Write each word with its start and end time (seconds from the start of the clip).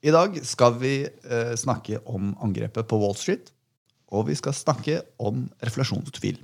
I 0.00 0.08
dag 0.08 0.38
skal 0.48 0.78
vi 0.80 0.94
eh, 1.04 1.50
snakke 1.60 1.98
om 2.08 2.30
angrepet 2.40 2.86
på 2.88 2.96
Wall 3.02 3.12
Street. 3.20 3.50
Og 4.08 4.30
vi 4.30 4.34
skal 4.38 4.56
snakke 4.56 5.02
om 5.20 5.44
reflasjonstvil. 5.60 6.38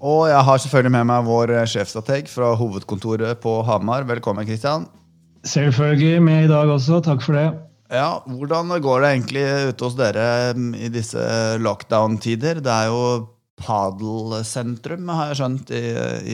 Og 0.00 0.24
jeg 0.30 0.40
har 0.48 0.58
selvfølgelig 0.62 0.96
med 0.96 1.06
meg 1.12 1.28
vår 1.28 1.52
sjefstrateg 1.68 2.32
fra 2.32 2.54
hovedkontoret 2.56 3.44
på 3.44 3.58
Hamar. 3.68 4.08
Velkommen, 4.08 4.48
Kristian. 4.48 4.88
Selvfølgelig 5.44 6.22
med 6.24 6.48
i 6.48 6.52
dag 6.56 6.72
også. 6.72 7.04
Takk 7.04 7.20
for 7.28 7.36
det. 7.36 7.50
Ja, 7.92 8.22
Hvordan 8.26 8.72
går 8.82 9.02
det 9.02 9.10
egentlig 9.12 9.44
ute 9.70 9.86
hos 9.86 9.96
dere 9.98 10.26
i 10.74 10.90
disse 10.92 11.22
lockdown-tider? 11.62 12.60
Det 12.64 12.72
er 12.72 12.90
jo 12.90 13.02
padelsentrum, 13.62 15.06
har 15.14 15.30
jeg 15.30 15.40
skjønt, 15.40 15.70
i, 15.72 15.84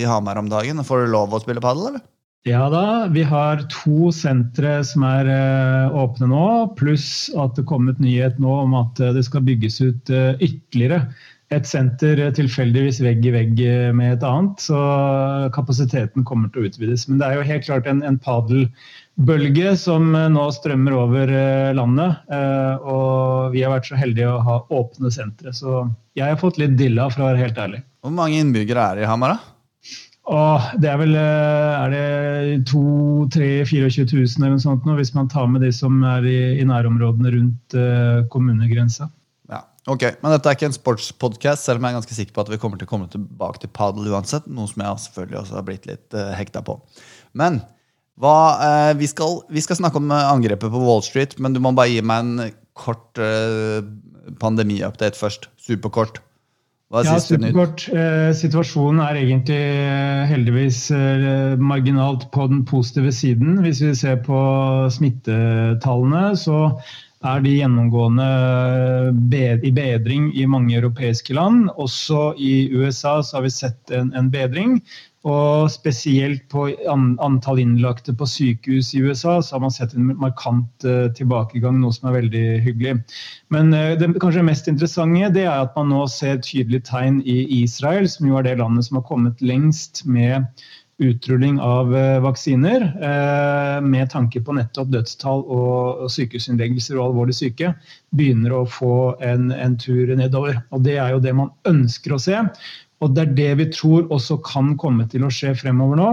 i 0.01 0.07
Hamar 0.09 0.41
om 0.41 0.49
dagen. 0.51 0.83
Får 0.87 1.05
du 1.05 1.13
lov 1.13 1.35
å 1.37 1.43
spille 1.43 1.63
padel, 1.63 1.93
eller? 1.93 2.07
Ja 2.49 2.65
da, 2.73 3.07
vi 3.15 3.23
har 3.23 3.61
to 3.71 4.11
sentre 4.11 4.81
som 4.87 5.05
er 5.07 5.29
uh, 5.31 5.95
åpne 5.95 6.27
nå, 6.33 6.47
pluss 6.79 7.29
at 7.39 7.55
det 7.55 7.69
kom 7.71 7.87
et 7.93 8.01
nyhet 8.03 8.41
nå 8.43 8.57
om 8.65 8.75
at 8.81 8.99
uh, 8.99 9.13
det 9.15 9.23
skal 9.29 9.45
bygges 9.47 9.79
ut 9.85 10.11
uh, 10.11 10.35
ytterligere 10.43 11.05
et 11.53 11.69
senter 11.69 12.21
tilfeldigvis 12.37 13.01
vegg 13.05 13.27
i 13.29 13.33
vegg 13.35 13.61
med 13.97 14.17
et 14.17 14.27
annet. 14.27 14.61
Så 14.63 14.79
kapasiteten 15.55 16.25
kommer 16.29 16.53
til 16.53 16.65
å 16.65 16.71
utvides. 16.71 17.07
Men 17.09 17.21
det 17.21 17.29
er 17.29 17.39
jo 17.39 17.47
helt 17.49 17.67
klart 17.67 17.89
en, 17.91 18.03
en 18.07 18.19
padelbølge 18.23 19.75
som 19.81 20.13
nå 20.13 20.47
strømmer 20.57 20.97
over 20.97 21.33
eh, 21.37 21.73
landet. 21.77 22.23
Eh, 22.33 22.89
og 22.89 23.53
vi 23.57 23.65
har 23.65 23.75
vært 23.75 23.91
så 23.91 24.01
heldige 24.01 24.33
å 24.33 24.43
ha 24.47 24.59
åpne 24.73 25.13
sentre. 25.13 25.53
Så 25.57 25.85
jeg 26.19 26.29
har 26.29 26.41
fått 26.41 26.61
litt 26.63 26.79
dilla, 26.81 27.11
for 27.13 27.25
å 27.25 27.33
være 27.33 27.45
helt 27.45 27.61
ærlig. 27.61 27.83
Hvor 28.03 28.17
mange 28.17 28.41
innbyggere 28.41 28.89
er 28.89 29.01
det 29.01 29.07
i 29.07 29.11
Hamar, 29.11 29.37
da? 29.37 29.52
Åh, 30.31 30.69
det 30.79 30.87
er 30.87 31.01
vel 31.01 31.17
eh, 31.19 31.81
er 31.83 31.91
det 31.91 32.59
2 32.71 32.83
3 33.35 33.49
24 33.67 34.05
000 34.07 34.37
eller 34.39 34.55
noe 34.55 34.63
sånt 34.63 34.87
nå, 34.87 34.95
hvis 35.01 35.15
man 35.17 35.31
tar 35.33 35.49
med 35.51 35.65
de 35.67 35.73
som 35.75 35.99
er 36.07 36.29
i, 36.31 36.39
i 36.63 36.67
nærområdene 36.69 37.33
rundt 37.35 37.77
uh, 37.79 38.23
kommunegrensa. 38.31 39.11
Ok, 39.91 40.05
Men 40.23 40.31
dette 40.31 40.47
er 40.47 40.55
ikke 40.55 40.69
en 40.71 40.77
sportspodkast, 40.77 41.67
selv 41.67 41.81
om 41.81 41.87
jeg 41.87 41.91
er 41.91 41.99
ganske 41.99 42.15
sikker 42.15 42.35
på 42.37 42.43
at 42.45 42.51
vi 42.53 42.59
kommer 42.63 42.79
til 42.79 42.87
å 42.87 42.91
komme 42.93 43.09
tilbake 43.11 43.65
til 43.65 43.71
padel 43.75 44.13
uansett. 44.15 44.47
Noe 44.47 44.71
som 44.71 44.85
jeg 44.85 45.05
selvfølgelig 45.09 45.41
også 45.41 45.57
har 45.59 45.65
blitt 45.67 45.89
litt 45.91 46.15
uh, 46.15 46.31
hekta 46.39 46.63
på. 46.63 46.77
Men 47.35 47.59
hva, 48.23 48.37
uh, 48.63 48.93
vi, 48.99 49.09
skal, 49.11 49.41
vi, 49.51 49.63
skal, 49.65 49.81
snakke 49.81 49.99
om 49.99 50.15
angrepet 50.15 50.71
på 50.71 50.83
Wall 50.85 51.03
Street, 51.03 51.35
men 51.43 51.57
du 51.57 51.59
må 51.65 51.75
bare 51.75 51.91
gi 51.91 52.05
meg 52.07 52.23
en 52.23 52.53
kort 52.79 53.19
uh, 53.19 53.83
pandemiupdate 54.39 55.19
først. 55.19 55.51
Superkort. 55.59 56.23
Hva 56.93 57.01
er 57.01 57.07
ja, 57.09 57.13
siste 57.17 57.39
superkort. 57.39 57.87
Eh, 57.89 58.31
situasjonen 58.37 59.01
er 59.01 59.17
egentlig 59.23 59.61
heldigvis 60.29 60.81
eh, 60.93 61.55
marginalt 61.57 62.27
på 62.35 62.45
den 62.51 62.67
positive 62.69 63.15
siden. 63.17 63.63
Hvis 63.65 63.81
vi 63.81 63.95
ser 63.97 64.19
på 64.27 64.43
smittetallene, 64.93 66.37
så 66.37 66.59
er 67.25 67.41
de 67.41 67.55
gjennomgående 67.55 68.27
i 69.65 69.73
bedring 69.73 70.29
i 70.37 70.45
mange 70.45 70.77
europeiske 70.83 71.33
land. 71.39 71.71
Også 71.81 72.35
i 72.37 72.69
USA 72.77 73.23
så 73.25 73.39
har 73.39 73.47
vi 73.47 73.55
sett 73.57 73.95
en, 73.97 74.13
en 74.19 74.29
bedring. 74.35 74.83
Og 75.23 75.71
spesielt 75.71 76.49
på 76.51 76.65
antall 76.91 77.61
innlagte 77.63 78.15
på 78.19 78.27
sykehus 78.27 78.91
i 78.99 79.05
USA 79.07 79.37
så 79.39 79.55
har 79.55 79.63
man 79.63 79.75
sett 79.75 79.95
en 79.95 80.11
markant 80.19 80.87
uh, 80.89 81.07
tilbakegang, 81.15 81.79
noe 81.79 81.95
som 81.95 82.11
er 82.11 82.17
veldig 82.19 82.45
hyggelig. 82.65 82.97
Men 83.55 83.71
uh, 83.71 83.95
det 83.99 84.11
kanskje 84.23 84.43
mest 84.49 84.71
interessante 84.73 85.31
det 85.37 85.47
er 85.47 85.63
at 85.63 85.79
man 85.79 85.93
nå 85.95 86.05
ser 86.11 86.43
tydelige 86.43 86.89
tegn 86.91 87.23
i 87.23 87.45
Israel, 87.63 88.11
som 88.11 88.27
jo 88.27 88.41
er 88.41 88.49
det 88.49 88.59
landet 88.59 88.89
som 88.89 88.99
har 88.99 89.07
kommet 89.07 89.45
lengst 89.45 90.03
med 90.11 90.51
utrulling 91.03 91.61
av 91.61 91.97
eh, 91.97 92.21
vaksiner 92.23 92.83
eh, 92.83 93.79
med 93.85 94.11
tanke 94.13 94.43
på 94.45 94.55
nettopp 94.57 94.93
dødstall 94.93 95.43
og 95.43 96.05
sykehusinnleggelser 96.13 96.99
og 96.99 97.11
alvorlig 97.11 97.37
syke, 97.39 97.73
begynner 98.15 98.57
å 98.57 98.65
få 98.69 98.95
en, 99.25 99.51
en, 99.55 99.79
tur 99.81 100.15
nedover. 100.19 100.61
Og 100.71 100.85
Det 100.87 100.99
er 101.01 101.15
jo 101.15 101.23
det 101.25 101.35
man 101.39 101.53
ønsker 101.69 102.15
å 102.15 102.21
se. 102.23 102.39
Og 103.03 103.17
det 103.17 103.25
er 103.25 103.35
det 103.39 103.51
vi 103.59 103.67
tror 103.75 104.07
også 104.15 104.39
kan 104.47 104.77
komme 104.81 105.09
til 105.11 105.27
å 105.27 105.33
skje 105.33 105.57
fremover 105.59 105.99
nå. 105.99 106.11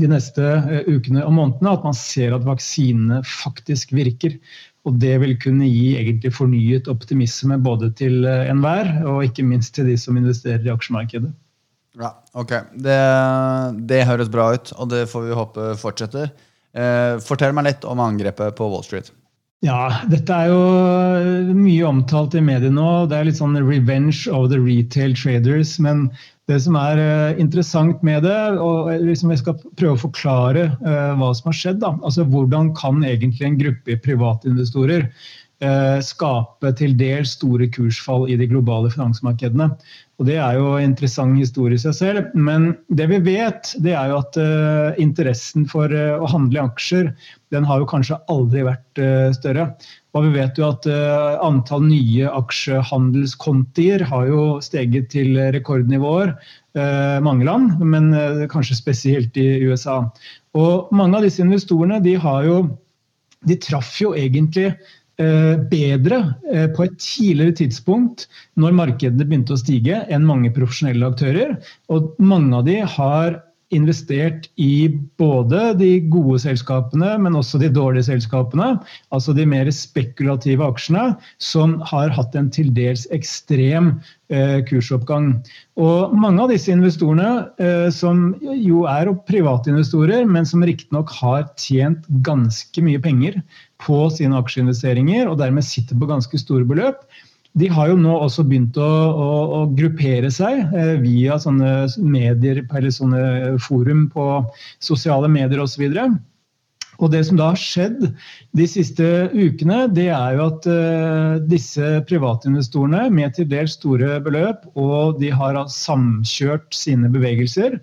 De 0.00 0.10
neste 0.10 0.42
eh, 0.42 0.88
ukene 0.90 1.24
og 1.24 1.32
månedene, 1.36 1.72
At 1.72 1.86
man 1.86 1.96
ser 1.96 2.34
at 2.36 2.46
vaksinene 2.46 3.22
faktisk 3.26 3.94
virker. 3.96 4.36
Og 4.84 4.98
det 5.00 5.14
vil 5.22 5.38
kunne 5.40 5.64
gi 5.64 5.94
egentlig 5.96 6.34
fornyet 6.36 6.90
optimisme 6.92 7.56
både 7.64 7.88
til 7.96 8.26
enhver, 8.28 8.90
og 9.08 9.22
ikke 9.24 9.46
minst 9.48 9.72
til 9.78 9.88
de 9.88 9.96
som 9.96 10.18
investerer 10.20 10.66
i 10.66 10.72
aksjemarkedet. 10.74 11.32
Ja, 12.00 12.10
ok. 12.34 12.52
Det, 12.84 12.98
det, 13.88 14.04
høres 14.08 14.30
bra 14.32 14.50
ut, 14.54 14.74
og 14.76 14.90
det 14.90 15.06
får 15.10 15.28
vi 15.28 15.38
håpe 15.38 15.68
fortsetter. 15.80 16.32
Eh, 16.74 17.20
fortell 17.22 17.54
meg 17.54 17.68
litt 17.68 17.86
om 17.86 18.02
angrepet 18.02 18.56
på 18.58 18.66
Wall 18.70 18.84
Street. 18.86 19.12
Ja, 19.64 20.02
dette 20.12 20.36
er 20.36 20.50
jo 20.50 21.54
mye 21.56 21.86
omtalt 21.88 22.34
i 22.36 22.42
mediene 22.44 22.76
nå. 22.76 22.88
Det 23.08 23.16
er 23.16 23.28
litt 23.30 23.38
sånn 23.40 23.56
'revenge 23.56 24.26
of 24.28 24.50
the 24.52 24.58
retail 24.60 25.14
traders'. 25.16 25.78
Men 25.80 26.10
det 26.50 26.58
som 26.60 26.76
er 26.76 27.00
uh, 27.00 27.40
interessant 27.40 28.02
med 28.04 28.26
det, 28.28 28.40
og 28.60 28.90
liksom 29.00 29.32
jeg 29.32 29.40
skal 29.40 29.56
prøve 29.80 29.96
å 29.96 30.02
forklare 30.02 30.66
hva 30.82 31.30
som 31.32 31.48
har 31.48 31.56
skjedd. 31.56 31.80
Da. 31.80 31.94
Altså 32.04 32.26
Hvordan 32.28 32.74
kan 32.76 33.00
egentlig 33.08 33.48
en 33.48 33.56
gruppe 33.62 33.96
privatinvestorer 34.04 35.08
skape 36.04 36.70
til 36.78 36.96
dels 36.98 37.34
store 37.38 37.68
kursfall 37.72 38.28
i 38.30 38.36
de 38.40 38.48
globale 38.50 38.90
finansmarkedene? 38.92 39.70
Og 40.20 40.28
Det 40.28 40.36
er 40.38 40.58
jo 40.60 40.76
interessant 40.78 41.34
historie 41.40 41.74
i 41.74 41.82
seg 41.82 41.94
selv. 41.98 42.34
Men 42.38 42.76
det 42.86 43.08
vi 43.10 43.18
vet, 43.24 43.72
det 43.82 43.96
er 43.98 44.12
jo 44.12 44.20
at 44.20 44.38
uh, 44.38 44.94
interessen 45.02 45.66
for 45.70 45.90
uh, 45.90 46.22
å 46.22 46.30
handle 46.30 46.60
i 46.60 46.62
aksjer 46.62 47.10
den 47.54 47.66
har 47.66 47.82
jo 47.82 47.88
kanskje 47.90 48.20
aldri 48.30 48.62
vært 48.66 49.02
uh, 49.02 49.34
større. 49.34 49.66
Og 50.14 50.28
vi 50.28 50.36
vet 50.36 50.58
jo 50.58 50.68
at 50.68 50.86
antall 51.42 51.88
nye 51.88 52.28
aksjehandelskontier 52.30 54.04
har 54.06 54.28
jo 54.30 54.44
steget 54.62 55.08
til 55.10 55.34
rekordnivåer. 55.56 56.36
mange 57.26 57.44
land, 57.48 57.82
men 57.82 58.14
kanskje 58.46 58.76
spesielt 58.78 59.34
i 59.34 59.66
USA. 59.66 60.04
Og 60.54 60.94
mange 60.94 61.18
av 61.18 61.26
disse 61.26 61.42
investorene 61.42 61.98
de 61.98 62.14
har 62.14 62.46
jo 62.46 62.60
de 63.42 63.58
traff 63.58 63.90
jo 63.98 64.14
egentlig 64.14 64.70
Eh, 64.70 65.03
bedre 65.70 66.18
eh, 66.50 66.66
på 66.74 66.86
et 66.86 66.96
tidligere 66.98 67.54
tidspunkt 67.60 68.26
når 68.60 68.74
markedene 68.74 69.26
begynte 69.26 69.54
å 69.54 69.60
stige, 69.60 70.02
enn 70.10 70.26
mange 70.26 70.52
profesjonelle 70.54 71.10
aktører. 71.12 71.56
Og 71.94 72.14
mange 72.18 72.58
av 72.58 72.66
de 72.66 72.80
har 72.96 73.38
investert 73.74 74.48
i 74.60 74.88
både 75.20 75.72
de 75.78 75.90
gode 76.12 76.40
selskapene, 76.44 77.14
men 77.20 77.38
også 77.38 77.60
de 77.62 77.70
dårlige 77.72 78.08
selskapene. 78.08 78.74
Altså 79.14 79.34
de 79.36 79.46
mer 79.48 79.70
spekulative 79.74 80.64
aksjene, 80.66 81.14
som 81.42 81.78
har 81.90 82.14
hatt 82.14 82.36
en 82.38 82.50
til 82.54 82.70
dels 82.76 83.06
ekstrem 83.14 83.94
eh, 84.32 84.60
kursoppgang. 84.68 85.32
Og 85.80 86.14
mange 86.16 86.44
av 86.44 86.54
disse 86.54 86.72
investorene, 86.72 87.48
eh, 87.58 87.90
som 87.94 88.30
jo 88.54 88.84
er 88.90 89.12
private 89.28 89.72
investorer, 89.74 90.24
men 90.26 90.48
som 90.48 90.64
riktignok 90.64 91.12
har 91.20 91.46
tjent 91.60 92.06
ganske 92.26 92.84
mye 92.84 93.02
penger 93.02 93.40
på 93.84 94.06
sine 94.14 94.38
aksjeinvesteringer, 94.38 95.28
og 95.28 95.40
dermed 95.42 95.66
sitter 95.66 95.98
på 95.98 96.08
ganske 96.08 96.40
store 96.40 96.66
beløp, 96.68 97.02
de 97.54 97.70
har 97.70 97.90
jo 97.92 97.98
nå 98.00 98.14
også 98.18 98.42
begynt 98.48 98.78
å, 98.82 98.90
å, 99.14 99.30
å 99.58 99.58
gruppere 99.78 100.30
seg 100.34 100.74
eh, 100.74 100.94
via 101.02 101.38
sånne 101.38 101.86
medier 102.02 102.64
eller 102.64 102.94
sånne 102.94 103.58
forum 103.62 104.08
på 104.10 104.28
sosiale 104.82 105.30
medier 105.30 105.62
osv. 105.62 105.84
Og, 106.98 107.08
det 107.10 107.24
som 107.28 107.38
da 107.38 107.52
har 107.52 107.60
skjedd 107.60 108.08
de 108.58 108.66
siste 108.70 109.06
ukene, 109.34 109.84
det 109.94 110.08
er 110.14 110.36
jo 110.36 110.48
at 110.48 110.66
uh, 110.70 111.38
disse 111.50 111.88
privatinvestorene 112.08 113.08
med 113.14 113.34
til 113.38 113.48
dels 113.50 113.74
store 113.78 114.20
beløp, 114.22 114.66
og 114.78 115.18
de 115.22 115.32
har 115.34 115.58
samkjørt 115.70 116.70
sine 116.74 117.10
bevegelser, 117.10 117.80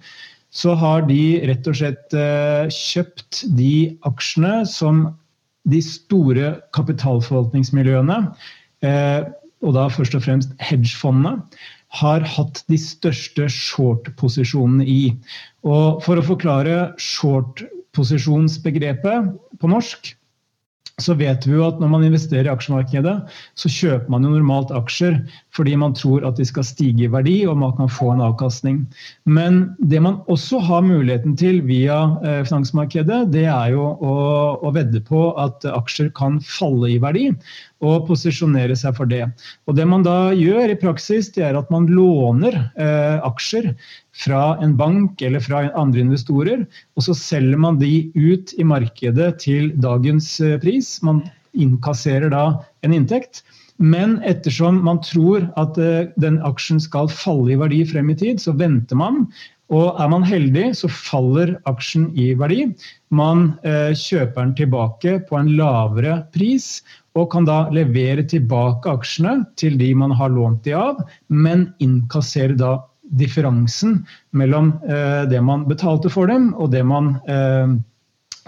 så 0.51 0.75
har 0.79 1.03
de 1.07 1.41
rett 1.47 1.67
og 1.67 1.79
slett 1.79 2.15
uh, 2.15 2.71
kjøpt 2.71 3.43
de 3.59 3.97
aksjene 4.07 4.61
som 4.67 5.05
de 5.67 5.83
store 5.83 6.55
kapitalforvaltningsmiljøene 6.75 8.23
uh, 8.31 9.21
og 9.61 9.75
da 9.77 9.83
først 9.93 10.15
og 10.17 10.23
fremst 10.25 10.49
hedgefondene, 10.63 11.33
har 11.91 12.23
hatt 12.23 12.63
de 12.71 12.77
største 12.79 13.49
short-posisjonene 13.51 14.85
i. 14.87 15.11
Og 15.67 15.99
for 16.05 16.15
å 16.17 16.23
forklare 16.23 16.95
short-posisjonsbegrepet 17.03 19.27
på 19.59 19.67
norsk, 19.67 20.15
så 21.01 21.15
vet 21.17 21.45
vi 21.47 21.55
jo 21.55 21.65
at 21.65 21.79
når 21.81 21.89
man 21.91 22.05
investerer 22.05 22.47
i 22.47 22.51
aksjemarkedet, 22.51 23.15
så 23.57 23.71
kjøper 23.71 24.11
man 24.11 24.25
jo 24.25 24.33
normalt 24.35 24.71
aksjer 24.75 25.17
fordi 25.55 25.75
man 25.79 25.95
tror 25.97 26.25
at 26.27 26.37
de 26.39 26.45
skal 26.47 26.65
stige 26.67 27.07
i 27.07 27.11
verdi 27.11 27.37
og 27.49 27.59
man 27.61 27.73
kan 27.79 27.91
få 27.91 28.11
en 28.13 28.23
avkastning. 28.25 28.83
Men 29.25 29.63
det 29.79 30.01
man 30.03 30.21
også 30.31 30.61
har 30.67 30.85
muligheten 30.85 31.35
til 31.39 31.61
via 31.67 32.03
eh, 32.21 32.41
finansmarkedet, 32.47 33.23
det 33.33 33.47
er 33.49 33.75
jo 33.75 33.89
å, 33.97 34.15
å 34.61 34.73
vedde 34.75 35.03
på 35.07 35.31
at 35.41 35.65
aksjer 35.71 36.11
kan 36.17 36.39
falle 36.45 36.93
i 36.93 37.01
verdi. 37.01 37.29
Og 37.81 38.07
posisjonere 38.07 38.75
seg 38.77 38.95
for 38.97 39.09
det. 39.09 39.25
Og 39.67 39.75
Det 39.77 39.87
man 39.89 40.05
da 40.05 40.31
gjør 40.37 40.73
i 40.73 40.79
praksis, 40.79 41.31
det 41.35 41.45
er 41.47 41.57
at 41.59 41.71
man 41.73 41.89
låner 41.89 42.57
eh, 42.77 43.17
aksjer 43.25 43.71
fra 44.23 44.57
en 44.61 44.75
bank 44.77 45.21
eller 45.21 45.43
fra 45.43 45.65
andre 45.77 46.03
investorer, 46.05 46.65
og 46.95 47.07
så 47.07 47.17
selger 47.17 47.57
man 47.57 47.79
de 47.81 48.11
ut 48.15 48.53
i 48.57 48.67
markedet 48.67 49.33
til 49.45 49.71
dagens 49.81 50.33
eh, 50.41 50.59
pris. 50.61 50.99
Man 51.05 51.23
innkasserer 51.57 52.31
da 52.31 52.45
en 52.85 52.95
inntekt. 52.95 53.43
Men 53.81 54.19
ettersom 54.29 54.83
man 54.85 54.99
tror 55.01 55.47
at 55.57 55.77
eh, 55.81 56.11
den 56.21 56.37
aksjen 56.45 56.81
skal 56.83 57.09
falle 57.09 57.55
i 57.55 57.57
verdi 57.57 57.81
frem 57.89 58.11
i 58.13 58.17
tid, 58.19 58.41
så 58.43 58.53
venter 58.53 58.99
man. 58.99 59.25
Og 59.71 59.95
er 60.03 60.09
man 60.11 60.25
heldig, 60.27 60.65
så 60.75 60.89
faller 60.91 61.55
aksjen 61.69 62.09
i 62.19 62.33
verdi. 62.37 62.67
Man 63.15 63.53
eh, 63.65 63.95
kjøper 63.97 64.43
den 64.43 64.55
tilbake 64.59 65.15
på 65.29 65.39
en 65.39 65.53
lavere 65.57 66.19
pris, 66.35 66.81
og 67.17 67.27
kan 67.33 67.47
da 67.47 67.65
levere 67.73 68.23
tilbake 68.27 68.91
aksjene 68.91 69.41
til 69.59 69.77
de 69.79 69.91
man 69.97 70.13
har 70.15 70.31
lånt 70.31 70.63
de 70.67 70.75
av, 70.77 71.01
men 71.27 71.67
innkasserer 71.83 72.55
da 72.59 72.77
differansen 73.19 74.01
mellom 74.37 74.71
eh, 74.87 75.23
det 75.27 75.41
man 75.43 75.65
betalte 75.67 76.11
for 76.13 76.31
dem, 76.31 76.53
og 76.55 76.71
det 76.71 76.83
man 76.87 77.17
eh, 77.27 77.73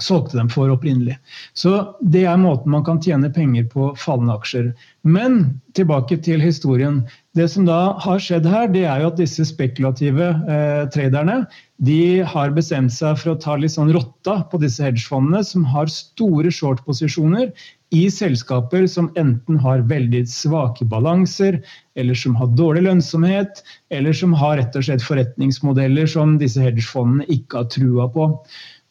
solgte 0.01 0.38
dem 0.38 0.50
for 0.50 0.72
opprinnelig. 0.74 1.18
Så 1.54 1.75
det 2.01 2.24
er 2.30 2.40
måten 2.42 2.72
man 2.74 2.86
kan 2.88 3.01
tjene 3.04 3.30
penger 3.34 3.68
på 3.69 3.92
fallende 4.00 4.38
aksjer. 4.40 4.72
Men 5.04 5.60
tilbake 5.78 6.18
til 6.25 6.42
historien. 6.42 7.04
Det 7.38 7.50
som 7.51 7.68
da 7.68 7.95
har 8.01 8.22
skjedd 8.22 8.48
her, 8.50 8.69
det 8.74 8.86
er 8.88 9.04
jo 9.04 9.12
at 9.12 9.22
disse 9.22 9.45
spekulative 9.50 10.31
eh, 10.50 10.84
traderne 10.94 11.44
de 11.84 12.24
har 12.24 12.54
bestemt 12.56 12.94
seg 12.95 13.18
for 13.19 13.34
å 13.34 13.40
ta 13.42 13.57
litt 13.60 13.74
sånn 13.74 13.92
rotta 13.94 14.40
på 14.50 14.60
disse 14.62 14.84
hedgefondene, 14.86 15.42
som 15.44 15.66
har 15.68 15.92
store 15.92 16.51
short-posisjoner 16.54 17.50
i 17.94 18.04
selskaper 18.10 18.86
som 18.89 19.10
enten 19.19 19.60
har 19.62 19.84
veldig 19.89 20.24
svake 20.30 20.86
balanser, 20.89 21.60
eller 22.00 22.18
som 22.18 22.38
har 22.39 22.54
dårlig 22.57 22.86
lønnsomhet, 22.88 23.62
eller 23.94 24.16
som 24.18 24.34
har 24.38 24.57
rett 24.62 24.78
og 24.80 24.88
slett 24.88 25.06
forretningsmodeller 25.06 26.10
som 26.10 26.38
disse 26.42 26.62
hedgefondene 26.63 27.28
ikke 27.34 27.62
har 27.62 27.69
trua 27.74 28.07
på. 28.16 28.31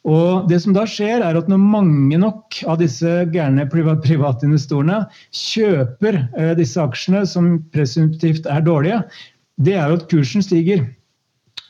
Og 0.03 0.49
det 0.49 0.59
som 0.59 0.73
da 0.75 0.83
skjer 0.89 1.23
er 1.23 1.37
at 1.39 1.47
Når 1.51 1.61
mange 1.61 2.17
nok 2.19 2.59
av 2.67 2.81
disse 2.81 3.11
gærne 3.31 3.65
privatinvestorene 3.71 5.03
kjøper 5.31 6.19
eh, 6.37 6.51
disse 6.59 6.81
aksjene, 6.81 7.23
som 7.29 7.55
presumptivt 7.75 8.49
er 8.51 8.65
dårlige, 8.65 8.99
det 9.63 9.77
er 9.77 9.89
jo 9.89 10.01
at 10.01 10.09
kursen 10.11 10.43
stiger. 10.43 10.83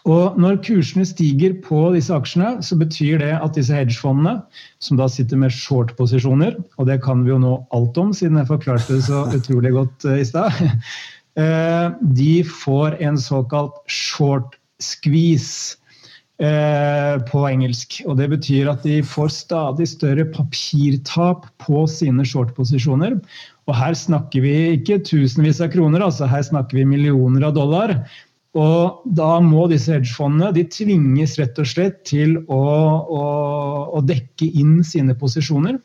Og 0.10 0.40
Når 0.40 0.58
kursene 0.66 1.06
stiger 1.08 1.54
på 1.64 1.86
disse 1.94 2.12
aksjene, 2.12 2.58
så 2.66 2.76
betyr 2.80 3.22
det 3.22 3.36
at 3.38 3.56
disse 3.56 3.76
hedgefondene, 3.76 4.42
som 4.84 4.98
da 5.00 5.08
sitter 5.08 5.40
med 5.40 5.54
short-posisjoner, 5.54 6.58
og 6.78 6.90
det 6.90 7.00
kan 7.06 7.24
vi 7.24 7.32
jo 7.32 7.40
nå 7.40 7.54
alt 7.76 8.02
om, 8.02 8.12
siden 8.18 8.42
jeg 8.42 8.50
forklarte 8.50 8.98
det 8.98 9.06
så 9.08 9.24
utrolig 9.38 9.72
godt 9.78 10.10
eh, 10.10 10.20
i 10.20 10.28
stad, 10.28 10.58
eh, 11.40 11.88
de 12.18 12.34
får 12.50 12.98
en 13.00 13.22
såkalt 13.22 13.78
short 13.88 14.58
squeeze. 14.82 15.78
Eh, 16.44 17.22
på 17.30 17.44
engelsk. 17.48 18.02
Og 18.10 18.18
Det 18.18 18.28
betyr 18.32 18.72
at 18.72 18.84
de 18.84 18.98
får 19.06 19.30
stadig 19.32 19.86
større 19.88 20.26
papirtap 20.34 21.46
på 21.62 21.86
sine 21.88 22.26
short-posisjoner. 22.28 23.16
Og 23.70 23.78
her 23.78 23.96
snakker 23.96 24.44
vi 24.44 24.54
ikke 24.74 25.00
tusenvis 25.08 25.62
av 25.64 25.72
kroner, 25.72 26.04
altså 26.04 26.28
her 26.28 26.44
snakker 26.44 26.82
vi 26.82 26.90
millioner 26.90 27.48
av 27.48 27.54
dollar. 27.56 27.96
Og 28.60 29.06
da 29.06 29.38
må 29.46 29.70
disse 29.72 29.94
hedgefondene 29.94 30.52
de 30.58 30.66
tvinges 30.68 31.38
rett 31.40 31.62
og 31.62 31.70
slett 31.70 32.04
til 32.10 32.36
å, 32.52 32.60
å, 32.60 33.24
å 33.96 34.04
dekke 34.04 34.50
inn 34.52 34.82
sine 34.84 35.16
posisjoner. 35.16 35.80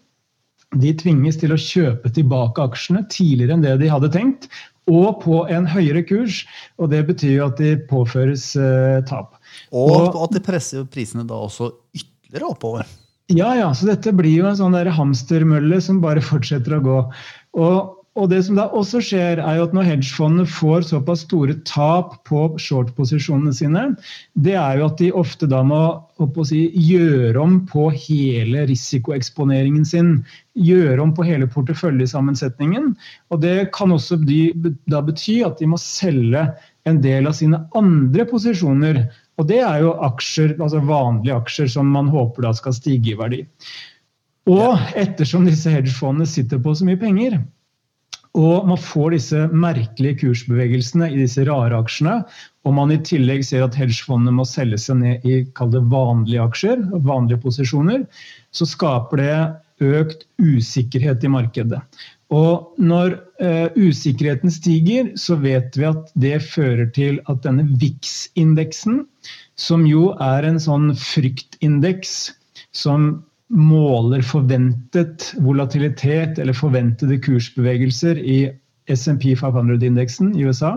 De 0.75 0.90
tvinges 1.00 1.38
til 1.38 1.54
å 1.54 1.61
kjøpe 1.61 2.11
tilbake 2.12 2.66
aksjene 2.66 3.06
tidligere 3.12 3.54
enn 3.54 3.64
det 3.64 3.78
de 3.84 3.93
hadde 3.93 4.11
tenkt, 4.12 4.50
og 4.90 5.22
på 5.22 5.44
en 5.52 5.69
høyere 5.69 6.02
kurs. 6.08 6.43
og 6.82 6.90
Det 6.90 7.06
betyr 7.06 7.37
jo 7.37 7.49
at 7.52 7.62
de 7.62 7.76
påføres 7.88 8.50
eh, 8.56 9.04
tap. 9.06 9.38
Og, 9.72 10.14
og 10.14 10.25
at 10.28 10.38
det 10.38 10.46
presser 10.46 10.88
prisene 10.88 11.26
da 11.28 11.38
også 11.49 11.72
ytterligere 11.96 12.55
oppover. 12.55 12.88
Ja, 13.28 13.52
ja. 13.58 13.69
Så 13.76 13.88
dette 13.90 14.14
blir 14.16 14.40
jo 14.40 14.49
en 14.49 14.56
sånn 14.56 14.76
der 14.76 14.88
hamstermølle 14.94 15.82
som 15.84 16.02
bare 16.05 16.25
fortsetter 16.25 16.78
å 16.78 16.84
gå. 16.84 16.99
Og, 17.60 17.99
og 18.19 18.31
det 18.32 18.40
som 18.46 18.56
da 18.56 18.64
også 18.75 19.02
skjer, 19.05 19.43
er 19.43 19.58
jo 19.58 19.66
at 19.69 19.75
når 19.76 19.87
hedgefondene 19.90 20.49
får 20.49 20.87
såpass 20.88 21.26
store 21.26 21.58
tap 21.69 22.16
på 22.28 22.46
short-posisjonene 22.58 23.52
sine, 23.55 23.84
det 24.40 24.56
er 24.58 24.81
jo 24.81 24.88
at 24.88 25.02
de 25.02 25.12
ofte 25.12 25.46
da 25.50 25.61
må 25.66 25.82
si, 26.49 26.64
gjøre 26.72 27.37
om 27.43 27.61
på 27.69 27.90
hele 27.93 28.64
risikoeksponeringen 28.72 29.84
sin. 29.87 30.16
Gjøre 30.56 31.04
om 31.04 31.12
på 31.14 31.28
hele 31.28 31.46
porteføljesammensetningen. 31.52 32.94
Og 33.28 33.44
det 33.44 33.70
kan 33.76 33.93
også 33.94 34.19
da 34.25 35.04
bety 35.04 35.43
at 35.46 35.61
de 35.61 35.69
må 35.69 35.78
selge 35.82 36.49
en 36.88 37.04
del 37.04 37.28
av 37.28 37.37
sine 37.37 37.61
andre 37.76 38.25
posisjoner 38.26 39.04
og 39.38 39.46
det 39.50 39.61
er 39.62 39.85
jo 39.85 39.93
aksjer, 40.08 40.56
altså 40.58 40.82
vanlige 40.82 41.37
aksjer 41.37 41.70
som 41.70 41.93
man 41.94 42.11
håper 42.11 42.49
da 42.49 42.55
skal 42.56 42.75
stige 42.75 43.12
i 43.12 43.19
verdi. 43.19 43.44
Og 44.49 44.81
ettersom 44.99 45.46
disse 45.46 45.70
hedgefondene 45.70 46.26
sitter 46.26 46.61
på 46.62 46.75
så 46.75 46.87
mye 46.88 46.99
penger, 47.00 47.38
og 48.38 48.69
man 48.69 48.79
får 48.81 49.14
disse 49.17 49.44
merkelige 49.50 50.20
kursbevegelsene 50.23 51.08
i 51.11 51.20
disse 51.20 51.44
rare 51.49 51.79
aksjene, 51.79 52.20
og 52.67 52.76
man 52.76 52.93
i 52.93 53.00
tillegg 53.05 53.44
ser 53.46 53.64
at 53.64 53.79
hedgefondene 53.79 54.35
må 54.37 54.44
selge 54.49 54.79
seg 54.82 55.00
ned 55.00 55.26
i 55.26 55.40
vanlige 55.56 56.44
aksjer, 56.44 56.85
vanlige 57.06 57.40
posisjoner, 57.44 58.05
så 58.52 58.69
skaper 58.69 59.23
det 59.23 59.88
økt 59.88 60.26
usikkerhet 60.43 61.25
i 61.25 61.32
markedet. 61.32 61.81
Og 62.34 62.75
når 62.76 63.14
uh, 63.40 63.69
usikkerheten 63.78 64.52
stiger, 64.52 65.14
så 65.16 65.38
vet 65.40 65.76
vi 65.78 65.86
at 65.88 66.10
det 66.20 66.36
fører 66.44 66.90
til 66.92 67.22
at 67.30 67.40
denne 67.46 67.64
VIX-indeksen, 67.80 69.06
som 69.56 69.86
jo 69.88 70.10
er 70.20 70.44
en 70.44 70.60
sånn 70.60 70.90
fryktindeks 70.98 72.19
som 72.76 73.08
måler 73.48 74.20
forventet 74.28 75.30
volatilitet 75.40 76.36
eller 76.38 76.56
forventede 76.56 77.16
kursbevegelser 77.25 78.20
i 78.20 78.42
SMP 78.92 79.32
500-indeksen 79.36 80.34
i 80.36 80.44
USA 80.44 80.75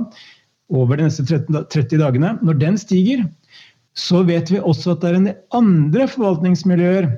over 0.72 0.96
de 0.96 1.10
neste 1.10 1.26
30, 1.28 1.66
30 1.72 2.00
dagene, 2.00 2.36
når 2.40 2.60
den 2.62 2.80
stiger, 2.80 3.26
så 3.92 4.22
vet 4.24 4.54
vi 4.54 4.62
også 4.62 4.94
at 4.94 5.04
det 5.04 5.10
er 5.10 5.18
en 5.20 5.34
andre 5.58 6.08
forvaltningsmiljøer 6.08 7.10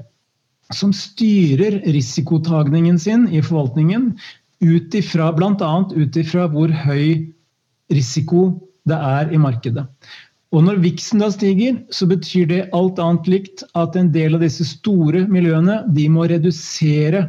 som 0.75 0.93
styrer 0.95 1.79
risikotagningen 1.85 2.99
sin 2.99 3.27
i 3.29 3.41
forvaltningen 3.43 4.11
ut 4.63 4.95
ifra 4.95 5.31
bl.a. 5.35 5.71
hvor 6.53 6.75
høy 6.83 7.07
risiko 7.93 8.43
det 8.87 8.97
er 8.97 9.33
i 9.33 9.39
markedet. 9.41 9.85
Og 10.53 10.61
Når 10.67 10.83
viksen 10.83 11.23
da 11.23 11.31
stiger, 11.33 11.79
så 11.89 12.05
betyr 12.05 12.45
det 12.51 12.59
alt 12.77 12.99
annet 13.01 13.29
likt 13.31 13.63
at 13.73 13.95
en 13.97 14.11
del 14.13 14.37
av 14.37 14.43
disse 14.45 14.67
store 14.69 15.23
miljøene 15.25 15.79
de 15.95 16.05
må 16.13 16.27
redusere 16.29 17.25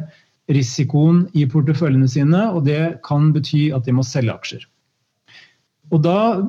risikoen 0.53 1.23
i 1.33 1.47
porteføljene 1.49 2.07
sine, 2.11 2.43
og 2.53 2.67
det 2.67 2.99
kan 3.07 3.31
bety 3.33 3.71
at 3.73 3.87
de 3.87 3.95
må 3.97 4.05
selge 4.05 4.35
aksjer. 4.35 4.67
Og 5.93 6.01
Da 6.05 6.41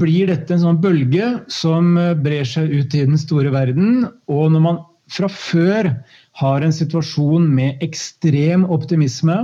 blir 0.00 0.28
dette 0.28 0.54
en 0.54 0.64
sånn 0.64 0.80
bølge 0.80 1.28
som 1.52 1.94
brer 2.24 2.48
seg 2.48 2.72
ut 2.72 2.96
i 2.96 3.04
den 3.04 3.20
store 3.20 3.52
verden. 3.52 4.04
Og 4.28 4.52
når 4.52 4.64
man 4.64 4.80
fra 5.12 5.28
før 5.28 5.90
har 6.40 6.64
en 6.64 6.74
situasjon 6.74 7.46
med 7.54 7.82
ekstrem 7.84 8.64
optimisme. 8.74 9.36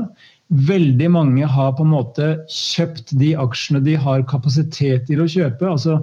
Veldig 0.51 1.11
mange 1.15 1.47
har 1.47 1.75
på 1.79 1.87
en 1.87 1.93
måte 1.93 2.31
kjøpt 2.51 3.13
de 3.21 3.35
aksjene 3.39 3.83
de 3.87 3.95
har 4.01 4.27
kapasitet 4.31 5.07
til 5.11 5.23
å 5.23 5.29
kjøpe. 5.31 5.69
altså 5.71 6.01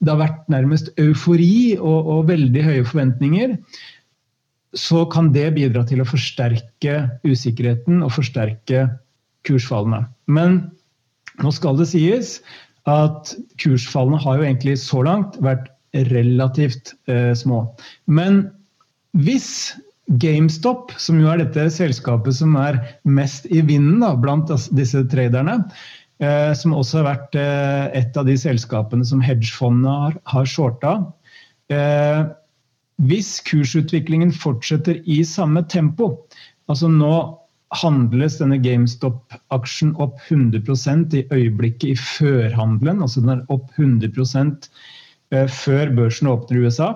Det 0.00 0.08
har 0.08 0.22
vært 0.22 0.48
nærmest 0.52 0.88
eufori 1.00 1.76
og, 1.76 2.08
og 2.14 2.30
veldig 2.32 2.64
høye 2.64 2.86
forventninger. 2.88 3.58
Så 4.72 5.04
kan 5.12 5.28
det 5.34 5.50
bidra 5.58 5.84
til 5.84 6.00
å 6.00 6.08
forsterke 6.08 6.96
usikkerheten 7.28 8.00
og 8.00 8.14
forsterke 8.16 8.86
kursfallene. 9.44 10.06
Men 10.32 10.62
nå 11.42 11.52
skal 11.52 11.76
det 11.76 11.90
sies 11.92 12.38
at 12.88 13.34
kursfallene 13.60 14.20
har 14.24 14.40
jo 14.40 14.48
egentlig 14.48 14.78
så 14.80 15.04
langt 15.04 15.36
vært 15.44 15.68
relativt 15.92 16.94
eh, 17.12 17.36
små. 17.36 17.66
Men 18.08 18.46
hvis 19.18 19.48
GameStop, 20.20 20.92
som 21.00 21.20
jo 21.20 21.30
er 21.30 21.42
dette 21.42 21.68
selskapet 21.72 22.36
som 22.36 22.56
er 22.58 22.80
mest 23.04 23.46
i 23.52 23.62
vinden 23.64 24.00
da, 24.02 24.12
blant 24.18 24.50
disse 24.76 25.04
traderne, 25.12 25.58
eh, 26.22 26.52
som 26.58 26.74
også 26.76 27.00
har 27.00 27.08
vært 27.10 27.36
eh, 27.38 27.84
et 28.02 28.16
av 28.18 28.26
de 28.28 28.36
selskapene 28.38 29.06
som 29.08 29.22
hedgefondene 29.24 29.98
har, 30.06 30.16
har 30.32 30.48
shorta 30.48 30.96
eh, 31.72 32.24
Hvis 33.02 33.38
kursutviklingen 33.48 34.32
fortsetter 34.32 35.00
i 35.04 35.22
samme 35.26 35.64
tempo 35.70 36.14
altså 36.70 36.90
Nå 36.92 37.14
handles 37.72 38.36
denne 38.40 38.58
GameStop-aksjen 38.60 39.94
opp 40.02 40.18
100% 40.28 41.14
i 41.16 41.22
øyeblikket 41.32 41.88
i 41.88 41.96
førhandelen. 41.96 43.00
altså 43.00 43.22
Den 43.22 43.38
er 43.38 43.46
opp 43.48 43.70
100 43.78 44.10
eh, 45.32 45.48
før 45.48 45.94
børsen 45.96 46.28
åpner 46.28 46.58
i 46.58 46.66
USA. 46.66 46.90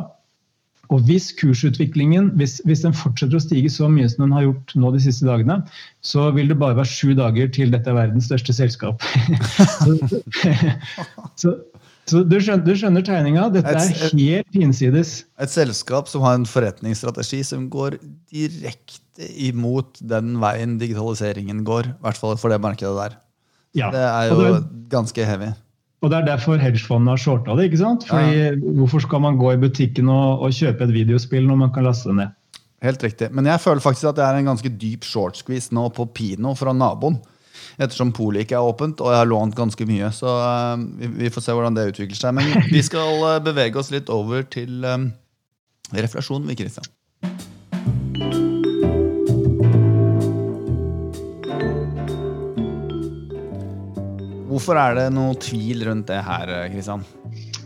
Og 0.95 1.02
hvis 1.09 1.31
kursutviklingen 1.38 2.31
hvis, 2.38 2.59
hvis, 2.69 2.85
den 2.85 2.95
fortsetter 2.97 3.38
å 3.38 3.43
stige 3.43 3.71
så 3.73 3.88
mye 3.90 4.09
som 4.11 4.26
den 4.26 4.35
har 4.37 4.47
gjort 4.47 4.75
nå 4.78 4.93
de 4.95 5.02
siste 5.02 5.26
dagene, 5.28 5.61
så 6.07 6.28
vil 6.37 6.50
det 6.52 6.59
bare 6.61 6.78
være 6.78 6.93
sju 6.93 7.14
dager 7.19 7.50
til 7.55 7.73
dette 7.75 7.90
er 7.90 7.99
verdens 7.99 8.28
største 8.31 8.55
selskap. 8.57 9.02
så, 9.83 9.97
så, 11.43 11.57
så 12.07 12.23
du, 12.23 12.37
skjønner, 12.38 12.62
du 12.62 12.73
skjønner, 12.78 13.02
tegninga. 13.07 13.49
Dette 13.55 13.75
er 13.75 13.93
helt 14.14 14.55
hinsides. 14.55 15.19
Et 15.43 15.50
selskap 15.50 16.11
som 16.11 16.23
har 16.26 16.38
en 16.38 16.47
forretningsstrategi 16.47 17.43
som 17.47 17.66
går 17.73 17.99
direkte 18.31 19.26
imot 19.49 19.99
den 20.07 20.37
veien 20.43 20.76
digitaliseringen 20.78 21.64
går. 21.66 21.90
I 21.97 22.07
hvert 22.07 22.21
fall 22.23 22.38
for 22.38 22.55
det 22.55 22.62
markedet 22.62 22.95
der. 23.00 23.23
Ja, 23.76 23.90
det 23.93 24.05
er 24.07 24.31
jo 24.31 24.43
det, 24.45 24.61
ganske 24.93 25.26
heavy. 25.28 25.50
Og 26.04 26.10
Det 26.12 26.18
er 26.18 26.26
derfor 26.26 26.60
hedgefondene 26.60 27.14
har 27.14 27.20
shorta 27.20 27.54
det. 27.56 27.70
ikke 27.70 27.80
sant? 27.80 28.04
Fordi 28.08 28.34
ja. 28.36 28.50
Hvorfor 28.54 29.00
skal 29.02 29.22
man 29.24 29.38
gå 29.40 29.52
i 29.52 29.60
butikken 29.60 30.10
og, 30.12 30.42
og, 30.42 30.52
kjøpe 30.52 30.84
et 30.84 30.92
videospill 30.92 31.46
når 31.48 31.56
man 31.56 31.72
kan 31.72 31.86
laste 31.88 32.10
det 32.10 32.16
ned? 32.20 32.34
Helt 32.84 33.02
riktig. 33.02 33.30
Men 33.32 33.46
jeg 33.48 33.60
føler 33.60 33.80
faktisk 33.80 34.10
at 34.12 34.18
det 34.18 34.26
er 34.26 34.36
en 34.36 34.50
ganske 34.52 34.68
dyp 34.68 35.04
short 35.04 35.40
squeeze 35.40 35.74
nå 35.74 35.88
på 35.96 36.04
Pino 36.14 36.54
fra 36.54 36.76
naboen. 36.76 37.16
Ettersom 37.80 38.12
polet 38.12 38.44
ikke 38.44 38.56
er 38.56 38.68
åpent, 38.68 39.00
og 39.00 39.12
jeg 39.12 39.20
har 39.20 39.28
lånt 39.28 39.56
ganske 39.56 39.88
mye. 39.88 40.12
Så 40.12 40.28
uh, 40.28 40.76
vi, 41.00 41.10
vi, 41.24 41.32
får 41.32 41.48
se 41.48 41.56
hvordan 41.56 41.76
det 41.76 41.90
utvikler 41.92 42.20
seg. 42.20 42.36
Men 42.36 42.68
vi 42.70 42.82
skal 42.84 43.20
uh, 43.24 43.42
bevege 43.44 43.80
oss 43.80 43.92
litt 43.92 44.12
over 44.12 44.44
til 44.48 44.84
um, 44.84 45.10
reflasjon, 45.96 46.46
vi, 46.48 46.60
Christian. 46.60 46.92
Hvorfor 54.56 54.78
er 54.80 54.94
det 54.96 55.10
noe 55.12 55.36
tvil 55.36 55.84
rundt 55.84 56.08
det 56.08 56.22
her, 56.25 56.50
Kristian? 56.72 57.02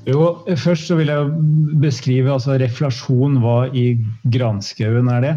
Jo, 0.08 0.40
Først 0.58 0.88
så 0.90 0.96
vil 0.98 1.12
jeg 1.12 1.28
beskrive 1.78 2.32
altså 2.34 2.56
reflasjon. 2.58 3.36
Hva 3.38 3.68
i 3.70 3.92
granskauen 4.26 5.10
er 5.14 5.22
det? 5.22 5.34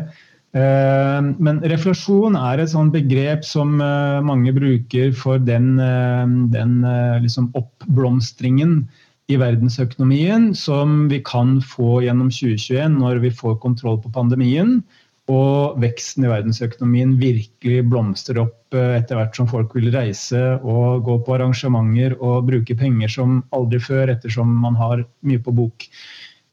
Eh, 0.58 1.30
men 1.46 1.62
reflasjon 1.70 2.38
er 2.38 2.62
et 2.62 2.70
sånt 2.74 2.94
begrep 2.94 3.46
som 3.46 3.80
eh, 3.82 4.20
mange 4.26 4.54
bruker 4.54 5.14
for 5.18 5.42
den, 5.42 5.76
eh, 5.82 6.26
den 6.54 6.76
liksom 7.22 7.52
oppblomstringen 7.58 8.84
i 9.30 9.38
verdensøkonomien 9.40 10.52
som 10.58 11.08
vi 11.10 11.22
kan 11.26 11.60
få 11.62 12.04
gjennom 12.04 12.34
2021 12.34 12.98
når 13.00 13.22
vi 13.24 13.34
får 13.34 13.62
kontroll 13.64 14.02
på 14.04 14.12
pandemien 14.14 14.82
og 15.32 15.78
veksten 15.80 16.26
i 16.26 16.32
verdensøkonomien 16.32 17.14
virkelig 17.22 17.86
blomstrer 17.88 18.42
opp 18.42 18.76
eh, 18.76 18.98
etter 18.98 19.16
hvert 19.16 19.38
som 19.38 19.48
folk 19.48 19.72
vil 19.78 19.88
reise 19.94 20.42
og 20.60 21.06
gå 21.08 21.16
på 21.24 21.38
arrangementer 21.38 22.18
og 22.20 22.50
bruke 22.50 22.76
penger 22.76 23.12
som 23.12 23.40
aldri 23.56 23.80
før, 23.80 24.12
ettersom 24.12 24.52
man 24.66 24.76
har 24.80 25.06
mye 25.24 25.40
på 25.40 25.56
bok. 25.56 25.88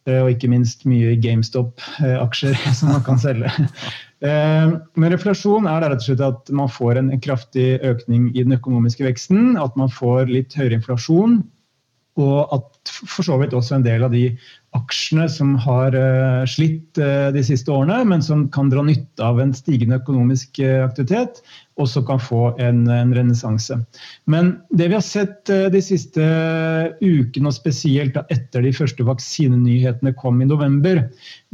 Eh, 0.06 0.20
og 0.22 0.30
ikke 0.32 0.52
minst 0.52 0.86
mye 0.88 1.16
GameStop-aksjer 1.20 2.54
som 2.78 2.94
man 2.94 3.04
kan 3.06 3.20
selge. 3.22 3.50
Eh, 4.20 4.72
men 5.00 5.08
reflasjon 5.14 5.64
er 5.64 5.78
rett 5.80 6.02
og 6.02 6.04
slett 6.04 6.20
at 6.20 6.50
man 6.52 6.68
får 6.68 6.98
en 7.00 7.06
kraftig 7.24 7.78
økning 7.88 8.26
i 8.34 8.42
den 8.42 8.52
økonomiske 8.52 9.06
veksten. 9.06 9.54
At 9.56 9.78
man 9.80 9.88
får 9.88 10.28
litt 10.28 10.52
høyere 10.58 10.76
inflasjon. 10.76 11.38
Og 12.20 12.52
at 12.52 12.92
for 12.92 13.24
så 13.24 13.38
vidt 13.40 13.56
også 13.56 13.78
en 13.78 13.86
del 13.86 14.04
av 14.04 14.12
de 14.12 14.26
aksjene 14.76 15.24
som 15.30 15.56
har 15.58 15.94
uh, 15.98 16.44
slitt 16.46 16.98
uh, 17.00 17.30
de 17.34 17.42
siste 17.42 17.72
årene, 17.74 18.04
men 18.06 18.22
som 18.22 18.44
kan 18.54 18.70
dra 18.70 18.84
nytte 18.86 19.24
av 19.24 19.40
en 19.42 19.54
stigende 19.56 19.98
økonomisk 19.98 20.60
uh, 20.62 20.84
aktivitet, 20.84 21.40
også 21.80 22.02
kan 22.06 22.20
få 22.20 22.52
en, 22.60 22.84
en 22.92 23.14
renessanse. 23.16 23.78
Men 24.30 24.52
det 24.76 24.90
vi 24.90 24.98
har 24.98 25.04
sett 25.06 25.48
de 25.48 25.80
siste 25.80 26.20
ukene, 27.00 27.48
og 27.48 27.56
spesielt 27.56 28.18
etter 28.20 28.66
de 28.66 28.72
første 28.76 29.06
vaksinenyhetene 29.08 30.12
kom 30.20 30.42
i 30.44 30.48
november, 30.50 31.00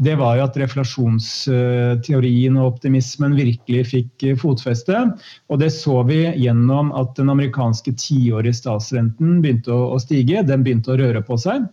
det 0.02 0.16
var 0.18 0.40
jo 0.40 0.48
at 0.48 0.58
reflasjonsteorien 0.58 2.58
og 2.58 2.72
optimismen 2.72 3.38
virkelig 3.38 3.84
fikk 3.92 4.26
fotfeste. 4.42 5.04
Og 5.46 5.62
det 5.62 5.70
så 5.76 6.02
vi 6.10 6.24
gjennom 6.42 6.90
at 6.98 7.14
den 7.20 7.30
amerikanske 7.30 7.94
tiårige 7.94 8.58
statsrenten 8.64 9.38
begynte 9.44 9.78
å, 9.78 9.92
å 9.94 10.02
stige. 10.02 10.42
Den 10.42 10.66
begynte 10.66 10.96
å 10.96 10.98
røre 11.04 11.22
på 11.22 11.38
seg. 11.38 11.70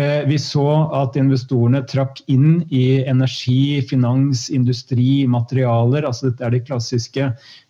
Eh, 0.00 0.22
vi 0.24 0.38
så 0.40 0.64
at 0.96 1.16
investorene 1.20 1.82
trakk 1.84 2.22
inn 2.32 2.62
i 2.72 3.02
energi, 3.04 3.82
finans, 3.84 4.46
industri, 4.48 5.26
materialer. 5.28 6.06
altså 6.08 6.30
Dette 6.30 6.46
er 6.46 6.54
de 6.54 6.62
klassiske 6.64 7.26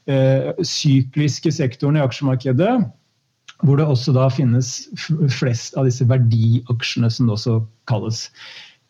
eh, 0.06 0.50
sykliske 0.62 1.50
sektorene 1.54 1.98
i 1.98 2.04
aksjemarkedet. 2.06 2.76
Hvor 3.62 3.78
det 3.78 3.86
også 3.86 4.14
da 4.14 4.28
finnes 4.30 4.88
flest 5.34 5.76
av 5.78 5.86
disse 5.86 6.06
verdiaksjene, 6.10 7.10
som 7.10 7.28
det 7.28 7.36
også 7.36 7.58
kalles. 7.90 8.24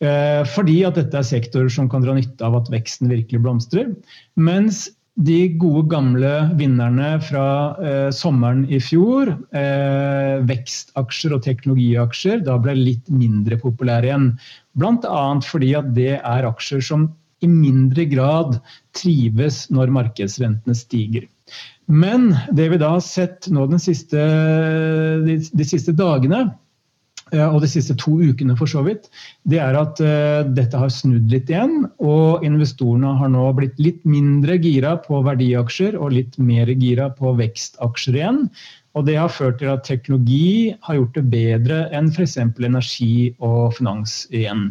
Eh, 0.01 0.41
fordi 0.53 0.81
at 0.85 0.97
dette 0.97 1.17
er 1.17 1.25
sektorer 1.25 1.69
som 1.73 1.89
kan 1.89 2.05
dra 2.05 2.15
nytte 2.17 2.45
av 2.45 2.57
at 2.57 2.69
veksten 2.73 3.09
virkelig 3.09 3.41
blomstrer. 3.41 3.93
Mens 4.37 4.87
de 5.13 5.39
gode, 5.61 5.85
gamle 5.91 6.31
vinnerne 6.57 7.19
fra 7.21 7.47
eh, 7.77 8.09
sommeren 8.15 8.63
i 8.65 8.79
fjor, 8.81 9.29
eh, 9.53 10.39
vekstaksjer 10.49 11.35
og 11.35 11.43
teknologiaksjer, 11.45 12.41
da 12.47 12.57
ble 12.61 12.73
litt 12.79 13.11
mindre 13.13 13.59
populære 13.61 14.09
igjen. 14.09 14.31
Bl.a. 14.73 15.25
fordi 15.45 15.75
at 15.77 15.91
det 15.93 16.15
er 16.17 16.49
aksjer 16.49 16.81
som 16.81 17.11
i 17.43 17.49
mindre 17.51 18.07
grad 18.09 18.57
trives 18.97 19.67
når 19.73 19.93
markedsrentene 19.93 20.75
stiger. 20.77 21.27
Men 21.85 22.31
det 22.55 22.69
vi 22.71 22.79
da 22.81 22.95
har 22.95 23.03
sett 23.05 23.51
nå 23.53 23.67
siste, 23.83 24.17
de, 25.27 25.37
de 25.43 25.67
siste 25.67 25.93
dagene, 25.93 26.47
og 27.33 27.59
de 27.63 27.69
siste 27.71 27.95
to 27.99 28.15
ukene 28.21 28.55
for 28.59 28.69
så 28.69 28.83
vidt, 28.85 29.09
det 29.49 29.59
er 29.63 29.77
at 29.79 29.99
uh, 30.03 30.43
dette 30.45 30.77
har 30.77 30.91
snudd 30.93 31.31
litt 31.33 31.49
igjen. 31.51 31.87
Og 32.03 32.45
investorene 32.45 33.15
har 33.19 33.33
nå 33.33 33.47
blitt 33.57 33.79
litt 33.81 34.03
mindre 34.07 34.59
gira 34.61 34.95
på 35.01 35.23
verdiaksjer 35.25 35.97
og 35.99 36.15
litt 36.17 36.37
mer 36.37 36.69
gira 36.77 37.09
på 37.17 37.33
vekstaksjer 37.39 38.19
igjen. 38.21 38.45
Og 38.93 39.07
det 39.07 39.17
har 39.17 39.31
ført 39.33 39.57
til 39.61 39.71
at 39.73 39.87
teknologi 39.87 40.73
har 40.85 40.99
gjort 40.99 41.15
det 41.17 41.25
bedre 41.31 41.79
enn 41.97 42.11
f.eks. 42.13 42.37
energi 42.37 43.33
og 43.41 43.73
finans 43.79 44.23
igjen. 44.29 44.69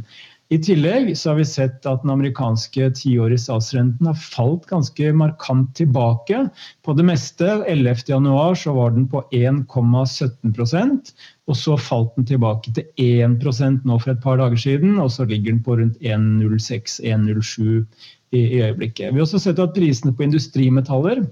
I 0.52 0.58
tillegg 0.60 1.14
så 1.16 1.30
har 1.30 1.38
vi 1.38 1.44
sett 1.48 1.86
at 1.88 2.02
den 2.02 2.12
amerikanske 2.12 2.90
tiårige 2.98 3.40
statsrenten 3.40 4.10
har 4.10 4.18
falt 4.20 4.66
ganske 4.68 5.12
markant 5.16 5.70
tilbake. 5.78 6.42
På 6.84 6.92
det 6.98 7.06
meste 7.08 7.46
11.1 7.70 8.58
så 8.60 8.74
var 8.76 8.92
den 8.92 9.06
på 9.08 9.22
1,17% 9.32 11.14
og 11.48 11.58
så 11.58 11.76
falt 11.80 12.12
den 12.18 12.28
tilbake 12.28 12.72
til 12.76 12.84
1% 13.00 13.86
nå 13.88 13.98
for 14.02 14.12
et 14.12 14.22
par 14.22 14.38
dager 14.40 14.60
siden, 14.60 14.98
og 15.00 15.10
så 15.14 15.24
ligger 15.28 15.54
den 15.54 15.62
på 15.64 15.76
rundt 15.80 15.96
1,06-1,07 16.00 17.84
i, 18.32 18.42
i 18.42 18.60
øyeblikket. 18.62 19.08
Vi 19.08 19.18
har 19.18 19.24
også 19.26 19.40
sett 19.42 19.62
at 19.62 19.74
prisene 19.76 20.14
på 20.16 20.26
industrimetaller, 20.28 21.24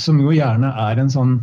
som 0.00 0.20
jo 0.20 0.34
gjerne 0.34 0.72
er 0.82 1.00
en 1.00 1.12
sånn 1.12 1.38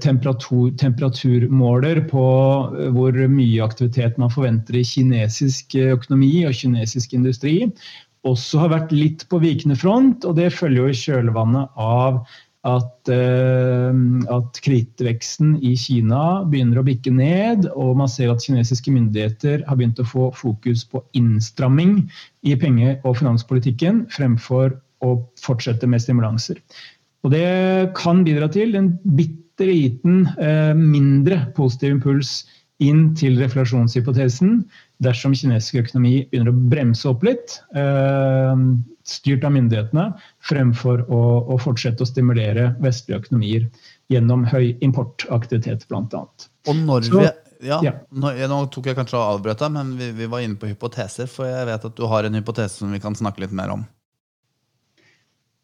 temperatur, 0.00 0.70
temperaturmåler 0.80 2.00
på 2.08 2.24
eh, 2.72 2.90
hvor 2.94 3.16
mye 3.28 3.64
aktivitet 3.64 4.18
man 4.20 4.32
forventer 4.32 4.78
i 4.80 4.84
kinesisk 4.86 5.76
eh, 5.76 5.92
økonomi 5.96 6.46
og 6.48 6.56
kinesisk 6.56 7.12
industri, 7.18 7.60
også 8.28 8.64
har 8.64 8.72
vært 8.72 8.94
litt 8.96 9.26
på 9.28 9.40
vikende 9.44 9.76
front. 9.78 10.24
Og 10.24 10.38
det 10.40 10.54
følger 10.56 10.82
jo 10.82 10.92
i 10.92 11.00
kjølvannet 11.02 11.80
av 11.80 12.22
at, 12.66 13.08
at 13.08 14.58
kredittveksten 14.64 15.54
i 15.64 15.70
Kina 15.78 16.42
begynner 16.50 16.80
å 16.80 16.84
bikke 16.84 17.12
ned, 17.14 17.68
og 17.70 17.94
man 18.00 18.10
ser 18.10 18.32
at 18.32 18.42
kinesiske 18.44 18.92
myndigheter 18.92 19.62
har 19.64 19.78
begynt 19.78 20.02
å 20.02 20.08
få 20.10 20.26
fokus 20.36 20.82
på 20.90 21.00
innstramming 21.16 22.02
i 22.42 22.58
penge- 22.58 22.98
og 23.06 23.20
finanspolitikken 23.22 24.02
fremfor 24.12 24.74
å 25.06 25.14
fortsette 25.40 25.88
med 25.88 26.02
stimulanser. 26.02 26.58
Og 27.26 27.34
det 27.34 27.48
kan 27.98 28.22
bidra 28.26 28.48
til 28.52 28.76
en 28.78 28.92
bitte 29.18 29.66
liten 29.66 30.22
eh, 30.38 30.74
mindre 30.78 31.42
positiv 31.56 31.96
impuls 31.96 32.42
inn 32.78 33.08
til 33.18 33.40
reflasjonshypotesen 33.40 34.60
dersom 35.02 35.34
kinesisk 35.34 35.80
økonomi 35.82 36.20
begynner 36.30 36.52
å 36.52 36.68
bremse 36.70 37.08
opp 37.10 37.24
litt, 37.26 37.58
eh, 37.74 38.62
styrt 39.08 39.46
av 39.46 39.54
myndighetene, 39.56 40.06
fremfor 40.46 41.02
å, 41.10 41.22
å 41.54 41.58
fortsette 41.62 42.04
å 42.04 42.08
stimulere 42.08 42.70
vestlige 42.84 43.24
økonomier 43.24 43.66
gjennom 44.12 44.46
høy 44.46 44.76
importaktivitet, 44.84 45.88
bl.a. 45.90 46.24
Og 46.68 46.82
når 46.86 47.10
vi 47.10 47.26
ja, 47.58 47.80
ja. 47.82 47.92
Nå, 48.14 48.30
nå, 48.46 48.58
tok 48.70 48.86
jeg 48.86 48.94
kanskje 48.94 49.18
å 49.18 49.32
avbrøt 49.32 49.58
deg, 49.58 49.72
men 49.74 49.96
vi, 49.98 50.12
vi, 50.14 50.28
var 50.30 50.44
inne 50.44 50.54
på 50.60 50.68
hypoteser. 50.70 51.26
For 51.26 51.48
jeg 51.48 51.66
vet 51.66 51.86
at 51.88 51.96
du 51.98 52.04
har 52.06 52.26
en 52.26 52.38
hypotese 52.38 52.84
som 52.84 52.92
vi 52.94 53.00
kan 53.02 53.16
snakke 53.18 53.42
litt 53.42 53.54
mer 53.56 53.72
om. 53.74 53.82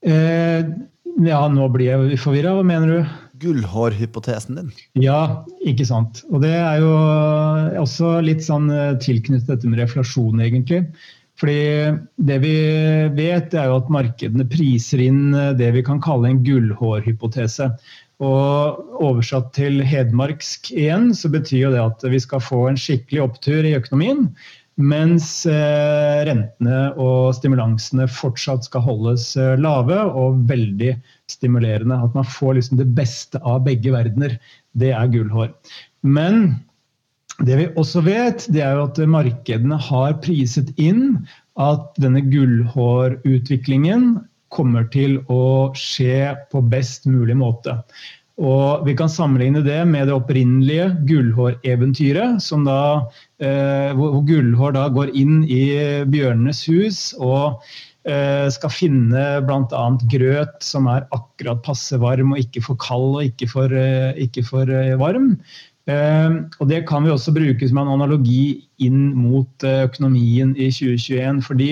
Eh, 0.03 0.73
ja, 1.23 1.41
nå 1.53 1.69
blir 1.75 1.93
jeg 1.93 2.21
forvirra. 2.23 2.57
Hva 2.59 2.65
mener 2.67 2.91
du? 2.91 3.13
Gullhårhypotesen 3.45 4.59
din. 4.59 4.71
Ja, 4.99 5.45
ikke 5.67 5.87
sant. 5.89 6.23
Og 6.31 6.43
det 6.45 6.55
er 6.55 6.81
jo 6.83 6.95
også 7.83 8.17
litt 8.25 8.45
sånn 8.47 8.71
eh, 8.73 8.95
tilknyttet 9.03 9.51
dette 9.51 9.71
med 9.71 9.83
reflasjon, 9.83 10.43
egentlig. 10.43 10.85
Fordi 11.41 11.59
det 12.29 12.39
vi 12.45 12.55
vet, 13.17 13.55
er 13.59 13.71
jo 13.71 13.81
at 13.81 13.91
markedene 13.93 14.47
priser 14.51 15.03
inn 15.03 15.35
eh, 15.35 15.53
det 15.59 15.73
vi 15.77 15.85
kan 15.87 16.03
kalle 16.05 16.31
en 16.31 16.43
gullhårhypotese. 16.47 17.73
Og 18.25 19.01
oversatt 19.03 19.51
til 19.57 19.81
hedmarksk 19.83 20.71
igjen, 20.77 21.11
så 21.19 21.31
betyr 21.33 21.65
jo 21.67 21.73
det 21.75 21.83
at 21.83 22.05
vi 22.13 22.21
skal 22.23 22.43
få 22.43 22.69
en 22.71 22.79
skikkelig 22.79 23.25
opptur 23.27 23.67
i 23.67 23.75
økonomien. 23.77 24.29
Mens 24.81 25.45
rentene 25.47 26.79
og 26.99 27.35
stimulansene 27.37 28.09
fortsatt 28.11 28.67
skal 28.67 28.83
holdes 28.87 29.31
lave 29.61 30.01
og 30.11 30.43
veldig 30.51 30.97
stimulerende. 31.31 32.01
At 32.03 32.17
man 32.19 32.27
får 32.27 32.59
liksom 32.59 32.81
det 32.81 32.89
beste 32.97 33.41
av 33.43 33.63
begge 33.69 33.95
verdener. 33.95 34.39
Det 34.75 34.91
er 34.97 35.13
gullhår. 35.13 35.53
Men 36.03 36.57
det 37.43 37.57
vi 37.59 37.71
også 37.81 38.03
vet, 38.07 38.47
det 38.55 38.63
er 38.63 38.77
jo 38.77 38.89
at 38.89 39.01
markedene 39.11 39.79
har 39.91 40.19
priset 40.23 40.71
inn 40.79 41.25
at 41.59 41.95
denne 42.03 42.23
gullhårutviklingen 42.31 44.17
kommer 44.55 44.87
til 44.95 45.19
å 45.33 45.73
skje 45.79 46.35
på 46.53 46.63
best 46.71 47.09
mulig 47.11 47.37
måte. 47.39 47.81
Og 48.35 48.87
Vi 48.87 48.97
kan 48.99 49.09
sammenligne 49.09 49.63
det 49.63 49.85
med 49.87 50.09
det 50.09 50.15
opprinnelige 50.17 50.89
gullhåreventyret, 51.07 52.43
eh, 53.39 53.91
hvor 53.95 54.23
gullhår 54.27 54.75
da 54.75 54.89
går 54.91 55.13
inn 55.15 55.45
i 55.47 56.05
bjørnenes 56.11 56.65
hus 56.67 56.99
og 57.21 57.63
eh, 58.11 58.49
skal 58.51 58.75
finne 58.75 59.23
bl.a. 59.47 59.85
grøt 60.11 60.59
som 60.67 60.91
er 60.91 61.07
akkurat 61.15 61.63
passe 61.63 61.99
varm 62.03 62.35
og 62.35 62.43
ikke 62.43 62.65
for 62.67 62.81
kald 62.83 63.21
og 63.21 63.23
ikke 63.29 63.49
for, 63.55 63.71
eh, 63.71 64.11
ikke 64.27 64.43
for 64.51 64.67
eh, 64.67 64.97
varm. 64.99 65.37
Ehm, 65.87 66.47
og 66.61 66.69
Det 66.69 66.87
kan 66.89 67.05
vi 67.05 67.13
også 67.13 67.35
bruke 67.35 67.69
som 67.69 67.79
en 67.79 67.93
analogi 67.93 68.65
inn 68.81 69.13
mot 69.15 69.65
eh, 69.65 69.85
økonomien 69.85 70.57
i 70.57 70.71
2021. 70.73 71.43
fordi 71.45 71.71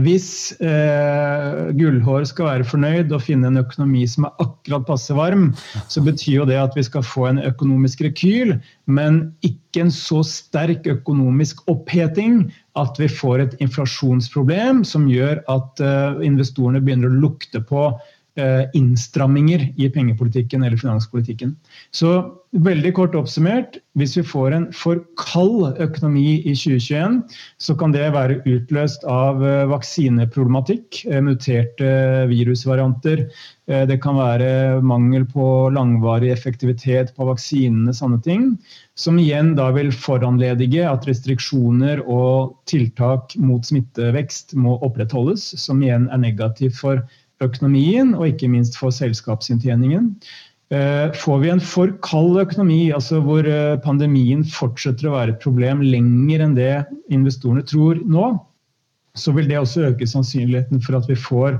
hvis 0.00 0.28
eh, 0.62 1.72
Gullhår 1.76 2.24
skal 2.28 2.48
være 2.48 2.66
fornøyd 2.68 3.12
og 3.12 3.24
finne 3.24 3.50
en 3.50 3.60
økonomi 3.60 4.04
som 4.08 4.26
er 4.28 4.44
akkurat 4.44 4.86
passe 4.88 5.16
varm, 5.16 5.50
så 5.92 6.02
betyr 6.04 6.42
jo 6.42 6.48
det 6.48 6.58
at 6.60 6.76
vi 6.78 6.84
skal 6.86 7.04
få 7.06 7.28
en 7.28 7.42
økonomisk 7.42 8.04
rekyl, 8.06 8.56
men 8.86 9.22
ikke 9.46 9.84
en 9.86 9.92
så 9.94 10.22
sterk 10.26 10.88
økonomisk 10.90 11.62
oppheting 11.72 12.46
at 12.80 12.98
vi 13.00 13.10
får 13.10 13.44
et 13.44 13.58
inflasjonsproblem 13.64 14.82
som 14.88 15.10
gjør 15.10 15.42
at 15.52 15.84
eh, 15.84 16.24
investorene 16.28 16.82
begynner 16.82 17.12
å 17.12 17.22
lukte 17.26 17.62
på 17.68 17.90
innstramminger 18.74 19.66
i 19.76 19.90
pengepolitikken 19.92 20.62
eller 20.64 20.80
finanspolitikken. 20.80 21.56
Så 21.92 22.14
veldig 22.52 22.92
kort 22.96 23.14
oppsummert, 23.16 23.78
hvis 23.96 24.14
vi 24.18 24.24
får 24.28 24.54
en 24.56 24.66
for 24.76 25.00
kald 25.20 25.78
økonomi 25.80 26.42
i 26.42 26.52
2021, 26.56 27.22
så 27.60 27.76
kan 27.80 27.94
det 27.94 28.10
være 28.12 28.40
utløst 28.48 29.06
av 29.08 29.40
eh, 29.44 29.64
vaksineproblematikk, 29.70 31.02
eh, 31.08 31.22
muterte 31.24 31.92
virusvarianter. 32.32 33.26
Det 33.62 33.94
kan 34.02 34.16
være 34.18 34.82
mangel 34.84 35.22
på 35.30 35.44
langvarig 35.72 36.32
effektivitet 36.32 37.12
på 37.16 37.28
vaksinene, 37.28 37.94
sånne 37.94 38.18
ting. 38.20 38.48
Som 38.98 39.20
igjen 39.22 39.52
da 39.56 39.68
vil 39.72 39.92
foranledige 39.94 40.82
at 40.90 41.06
restriksjoner 41.08 42.02
og 42.02 42.56
tiltak 42.68 43.36
mot 43.40 43.64
smittevekst 43.64 44.56
må 44.58 44.74
opprettholdes, 44.82 45.46
som 45.62 45.80
igjen 45.80 46.10
er 46.10 46.20
negativt 46.20 46.76
for 46.82 47.00
økonomien, 47.44 48.14
og 48.14 48.30
ikke 48.30 48.50
minst 48.52 48.78
for 48.80 48.94
selskapsinntjeningen. 48.94 50.16
Eh, 50.72 51.12
får 51.12 51.40
vi 51.42 51.50
en 51.52 51.60
for 51.60 51.90
kald 52.04 52.38
økonomi, 52.40 52.92
altså 52.96 53.20
hvor 53.20 53.44
eh, 53.44 53.76
pandemien 53.84 54.44
fortsetter 54.48 55.10
å 55.10 55.16
være 55.18 55.34
et 55.34 55.42
problem 55.42 55.82
lenger 55.84 56.44
enn 56.46 56.54
det 56.56 56.74
investorene 57.12 57.64
tror 57.68 58.00
nå, 58.08 58.30
så 59.12 59.34
vil 59.36 59.50
det 59.50 59.58
også 59.60 59.90
øke 59.90 60.08
sannsynligheten 60.08 60.80
for 60.80 60.96
at 60.96 61.10
vi 61.10 61.18
får 61.18 61.58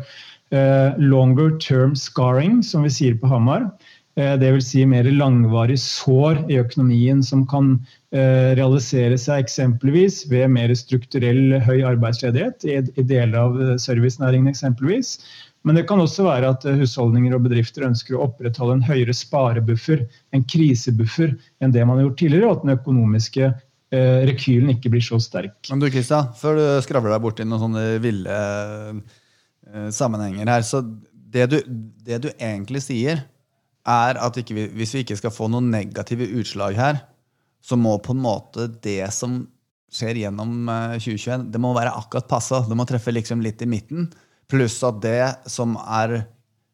eh, 0.55 0.97
longer 1.03 1.59
term 1.61 1.93
scarring, 1.99 2.63
som 2.65 2.87
vi 2.89 2.95
sier 2.95 3.19
på 3.21 3.29
Hamar. 3.29 3.69
Dvs. 4.13 4.67
Si 4.69 4.83
mer 4.85 5.07
langvarig 5.09 5.79
sår 5.81 6.43
i 6.53 6.59
økonomien 6.61 7.23
som 7.25 7.47
kan 7.49 7.71
realisere 8.13 9.17
seg 9.17 9.47
eksempelvis 9.47 10.19
ved 10.29 10.53
mer 10.53 10.75
strukturell 10.77 11.55
høy 11.65 11.79
arbeidsledighet 11.95 12.67
i 12.69 13.07
deler 13.09 13.39
av 13.41 13.57
servicenæringen 13.81 14.53
eksempelvis. 14.53 15.15
Men 15.63 15.79
det 15.79 15.85
kan 15.87 16.01
også 16.03 16.27
være 16.27 16.53
at 16.57 16.65
eh, 16.67 16.79
husholdninger 16.81 17.37
og 17.37 17.45
bedrifter 17.47 17.87
ønsker 17.87 18.17
å 18.17 18.27
opprettholde 18.27 18.81
en 18.81 18.87
høyere 18.87 19.15
sparebuffer, 19.15 20.05
en 20.35 20.47
krisebuffer, 20.49 21.37
enn 21.63 21.75
det 21.75 21.85
man 21.87 22.01
har 22.01 22.09
gjort 22.09 22.19
tidligere, 22.23 22.49
og 22.49 22.57
at 22.57 22.65
den 22.65 22.75
økonomiske 22.75 23.45
eh, 23.47 24.23
rekylen 24.31 24.73
ikke 24.75 24.93
blir 24.95 25.05
så 25.07 25.21
sterk. 25.23 25.55
Men 25.71 25.83
du 25.83 25.89
Kristian, 25.93 26.33
før 26.39 26.59
du 26.59 26.65
skravler 26.87 27.15
deg 27.15 27.25
borti 27.25 27.47
noen 27.47 27.67
sånne 27.67 27.85
ville 28.03 28.41
eh, 28.43 29.89
sammenhenger 29.95 30.51
her, 30.51 30.67
så 30.67 30.83
det 31.33 31.49
du, 31.53 31.61
det 32.05 32.25
du, 32.27 32.29
egentlig 32.37 32.83
sier, 32.85 33.23
er 33.89 34.19
at 34.21 34.37
vi, 34.39 34.67
hvis 34.77 34.93
vi 34.95 35.07
ikke 35.07 35.19
skal 35.19 35.33
få 35.35 35.49
noen 35.51 35.71
negative 35.73 36.27
utslag 36.39 36.77
her, 36.79 37.01
så 37.63 37.79
må 37.79 37.95
på 38.03 38.15
en 38.15 38.23
måte 38.23 38.67
det 38.83 39.07
som 39.15 39.45
skjer 39.93 40.23
gjennom 40.25 40.67
2021, 40.99 41.33
eh, 41.35 41.49
det 41.55 41.61
må 41.63 41.73
være 41.77 41.95
akkurat 41.95 42.29
passe. 42.31 42.65
Det 42.69 42.79
må 42.79 42.87
treffe 42.89 43.15
liksom 43.15 43.43
litt 43.45 43.63
i 43.63 43.69
midten. 43.71 44.09
Pluss 44.53 44.77
at 44.85 45.01
det 45.03 45.33
som 45.51 45.79
er 45.81 46.27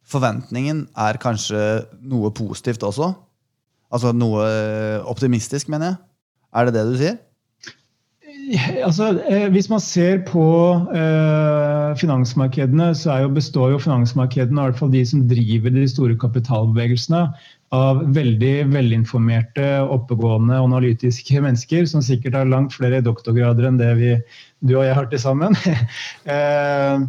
forventningen, 0.08 0.86
er 0.96 1.20
kanskje 1.20 1.62
noe 2.00 2.32
positivt 2.34 2.82
også. 2.86 3.12
Altså 3.94 4.12
noe 4.16 4.44
optimistisk, 5.08 5.70
mener 5.72 5.92
jeg. 5.92 5.98
Er 6.56 6.68
det 6.68 6.76
det 6.76 6.84
du 6.88 6.98
sier? 7.00 7.18
Altså, 8.84 9.10
eh, 9.28 9.48
hvis 9.52 9.68
man 9.68 9.80
ser 9.80 10.22
på 10.28 10.44
eh, 10.96 11.96
finansmarkedene, 12.00 12.94
så 12.96 13.18
jo, 13.22 13.28
består 13.36 13.74
jo 13.74 13.80
finansmarkedene, 13.82 14.62
i 14.62 14.70
hvert 14.70 14.78
fall 14.78 14.92
de 14.92 15.02
som 15.06 15.26
driver 15.28 15.74
de 15.74 15.84
store 15.90 16.16
kapitalbevegelsene, 16.20 17.26
av 17.76 18.00
veldig 18.16 18.54
velinformerte, 18.72 19.66
oppegående, 19.92 20.56
analytiske 20.56 21.42
mennesker 21.44 21.84
som 21.90 22.00
sikkert 22.00 22.38
har 22.38 22.48
langt 22.48 22.72
flere 22.72 23.02
doktorgrader 23.04 23.68
enn 23.68 23.76
det 23.76 23.90
vi, 23.98 24.14
du 24.64 24.78
og 24.78 24.86
jeg 24.86 24.96
har 24.96 25.10
til 25.10 25.20
sammen. 25.20 25.58
eh, 26.32 27.04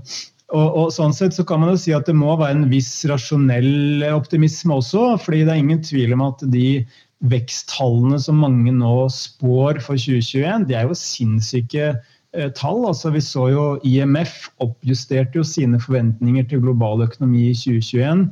og, 0.49 0.67
og, 0.67 0.87
sånn 0.93 1.13
sett 1.13 1.35
så 1.37 1.45
kan 1.45 1.61
man 1.61 1.73
jo 1.73 1.79
si 1.81 1.93
at 1.93 2.07
det 2.09 2.15
må 2.17 2.33
være 2.39 2.57
en 2.57 2.69
viss 2.71 2.91
rasjonell 3.09 4.05
optimisme 4.09 4.79
også. 4.79 5.13
fordi 5.21 5.43
det 5.45 5.53
er 5.53 5.61
ingen 5.61 5.83
tvil 5.85 6.15
om 6.17 6.25
at 6.25 6.43
de 6.53 6.85
veksttallene 7.29 8.19
som 8.23 8.39
mange 8.41 8.71
nå 8.73 8.93
spår 9.13 9.81
for 9.83 9.99
2021, 9.99 10.69
de 10.69 10.77
er 10.79 10.87
jo 10.87 10.97
sinnssyke 10.97 11.89
eh, 11.91 12.51
tall. 12.57 12.85
Altså, 12.87 13.11
vi 13.13 13.21
så 13.21 13.49
jo 13.53 13.65
IMF 13.85 14.47
oppjusterte 14.63 15.41
jo 15.41 15.45
sine 15.45 15.81
forventninger 15.83 16.47
til 16.49 16.63
global 16.63 17.03
økonomi 17.05 17.49
i 17.51 17.57
2021 17.57 18.29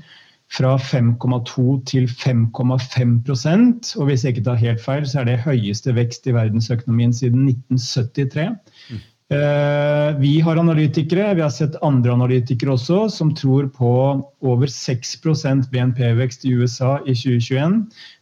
fra 0.55 0.77
5,2 0.79 1.83
til 1.91 2.07
5,5 2.07 3.99
Og 3.99 4.05
hvis 4.07 4.23
jeg 4.23 4.37
ikke 4.37 4.45
tar 4.47 4.63
helt 4.63 4.81
feil, 4.81 5.05
så 5.05 5.19
er 5.19 5.25
det 5.27 5.43
høyeste 5.43 5.93
vekst 5.95 6.27
i 6.27 6.33
verdensøkonomien 6.33 7.13
siden 7.13 7.49
1973. 7.49 8.55
Mm. 8.89 9.05
Eh, 9.27 10.17
vi 10.19 10.39
har 10.39 10.57
analytikere, 10.57 11.33
vi 11.35 11.43
har 11.43 11.51
sett 11.51 11.75
andre 11.83 12.13
analytikere 12.15 12.77
også, 12.77 13.09
som 13.11 13.33
tror 13.35 13.67
på 13.75 13.91
over 14.39 14.71
6% 14.71 15.67
BNP-vekst 15.73 16.45
i 16.47 16.53
USA 16.55 16.97
i 17.03 17.11
2021. 17.11 17.81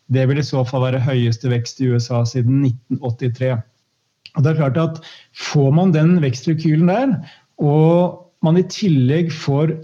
Det 0.10 0.26
vil 0.30 0.42
i 0.42 0.46
så 0.46 0.64
fall 0.66 0.88
være 0.88 1.04
høyeste 1.06 1.52
vekst 1.54 1.82
i 1.82 1.92
USA 1.94 2.24
siden 2.26 2.64
1983. 2.66 3.54
Og 4.36 4.44
det 4.44 4.52
er 4.52 4.62
klart 4.64 4.82
at 4.82 5.04
Får 5.36 5.72
man 5.78 5.94
den 5.94 6.18
vekstrekylen 6.24 6.90
der, 6.90 7.18
og 7.62 8.32
man 8.44 8.58
i 8.58 8.66
tillegg 8.66 9.30
får 9.34 9.76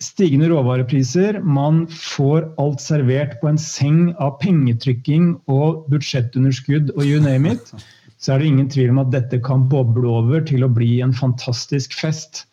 stigende 0.00 0.48
råvarepriser, 0.52 1.42
man 1.44 1.82
får 1.92 2.46
alt 2.62 2.80
servert 2.80 3.36
på 3.42 3.50
en 3.50 3.58
seng 3.60 4.14
av 4.22 4.38
pengetrykking 4.40 5.34
og 5.50 5.86
budsjettunderskudd 5.92 6.94
og 6.96 7.02
you 7.04 7.20
name 7.20 7.52
it, 7.52 7.74
så 8.20 8.34
er 8.34 8.42
det 8.42 8.50
ingen 8.50 8.68
tvil 8.72 8.92
om 8.92 9.00
at 9.02 9.12
dette 9.14 9.40
kan 9.44 9.64
boble 9.70 10.08
over 10.20 10.44
til 10.44 10.66
å 10.66 10.72
bli 10.72 10.98
en 11.04 11.14
fantastisk 11.16 11.96
fest. 11.96 12.44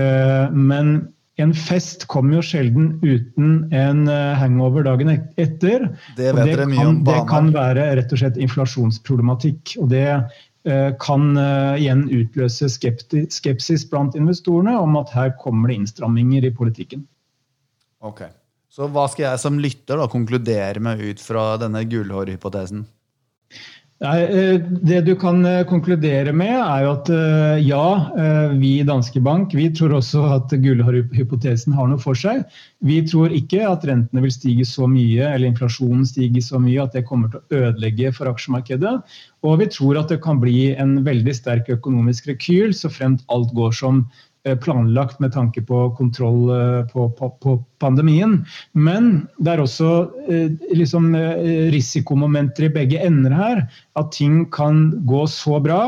Eh, 0.00 0.46
men 0.50 0.94
en 1.42 1.52
fest 1.58 2.06
kommer 2.10 2.38
jo 2.38 2.46
sjelden 2.46 2.94
uten 3.02 3.74
en 3.74 4.08
eh, 4.08 4.32
hangover 4.40 4.86
dagen 4.86 5.12
etter. 5.12 5.90
Det 6.16 6.32
vet 6.32 6.54
dere 6.54 6.68
mye 6.70 6.86
om 6.88 7.02
Det 7.04 7.20
kan 7.28 7.52
være 7.54 7.90
rett 8.00 8.14
og 8.16 8.22
slett 8.22 8.40
inflasjonsproblematikk. 8.40 9.76
og 9.82 9.92
det 9.92 10.06
eh, 10.08 10.90
kan 11.02 11.34
igjen 11.76 12.06
utløse 12.08 12.70
skepsis 12.72 13.84
blant 13.90 14.16
investorene 14.16 14.78
om 14.80 14.96
at 15.02 15.12
her 15.12 15.36
kommer 15.42 15.68
det 15.68 15.82
innstramminger 15.82 16.48
i 16.48 16.54
politikken. 16.54 17.04
Ok, 18.04 18.24
Så 18.72 18.88
hva 18.92 19.04
skal 19.08 19.30
jeg 19.30 19.40
som 19.40 19.60
lytter 19.60 20.00
da 20.00 20.08
konkludere 20.10 20.80
med 20.80 21.00
ut 21.00 21.20
fra 21.20 21.54
denne 21.60 21.84
gullhårhypotesen? 21.88 22.86
Eh, 24.02 24.60
det 24.82 25.00
du 25.06 25.14
kan 25.16 25.44
eh, 25.46 25.62
konkludere 25.70 26.32
med, 26.34 26.56
er 26.58 26.82
jo 26.82 26.90
at 26.96 27.10
eh, 27.14 27.60
ja, 27.62 27.84
vi 28.58 28.72
i 28.80 28.86
Danske 28.86 29.22
Bank 29.22 29.54
vi 29.54 29.68
tror 29.70 29.94
også 30.00 30.24
at 30.34 30.52
gullhypotesen 30.64 31.76
har 31.76 31.88
noe 31.88 32.02
for 32.02 32.18
seg. 32.18 32.42
Vi 32.84 32.98
tror 33.06 33.32
ikke 33.32 33.62
at 33.68 33.86
rentene 33.86 34.24
vil 34.24 34.34
stige 34.34 34.66
så 34.68 34.88
mye, 34.90 35.30
eller 35.30 35.46
inflasjonen 35.46 36.04
stiger 36.08 36.42
så 36.42 36.60
mye 36.60 36.82
at 36.82 36.98
det 36.98 37.06
kommer 37.06 37.30
til 37.30 37.40
å 37.40 37.62
ødelegge 37.70 38.12
for 38.16 38.32
aksjemarkedet. 38.32 38.98
Og 39.46 39.58
vi 39.62 39.70
tror 39.70 40.02
at 40.02 40.10
det 40.10 40.20
kan 40.24 40.42
bli 40.42 40.74
en 40.74 40.98
veldig 41.06 41.36
sterk 41.38 41.70
økonomisk 41.72 42.28
rekyl 42.32 42.74
så 42.76 42.90
fremt 42.92 43.22
alt 43.32 43.54
går 43.54 43.78
som 43.78 44.04
planlagt 44.44 45.20
med 45.20 45.32
tanke 45.32 45.62
på 45.64 45.90
kontroll 45.96 46.50
eh, 46.52 46.82
på, 46.92 47.08
på, 47.10 47.30
på 47.40 47.56
pandemien. 47.80 48.42
Men 48.72 49.26
det 49.38 49.54
er 49.54 49.62
også 49.62 49.92
eh, 50.28 50.50
liksom, 50.76 51.14
risikomomenter 51.72 52.68
i 52.68 52.74
begge 52.74 53.00
ender 53.06 53.32
her. 53.36 53.64
At 53.96 54.12
ting 54.16 54.44
kan 54.52 54.90
gå 55.08 55.24
så 55.30 55.60
bra 55.64 55.80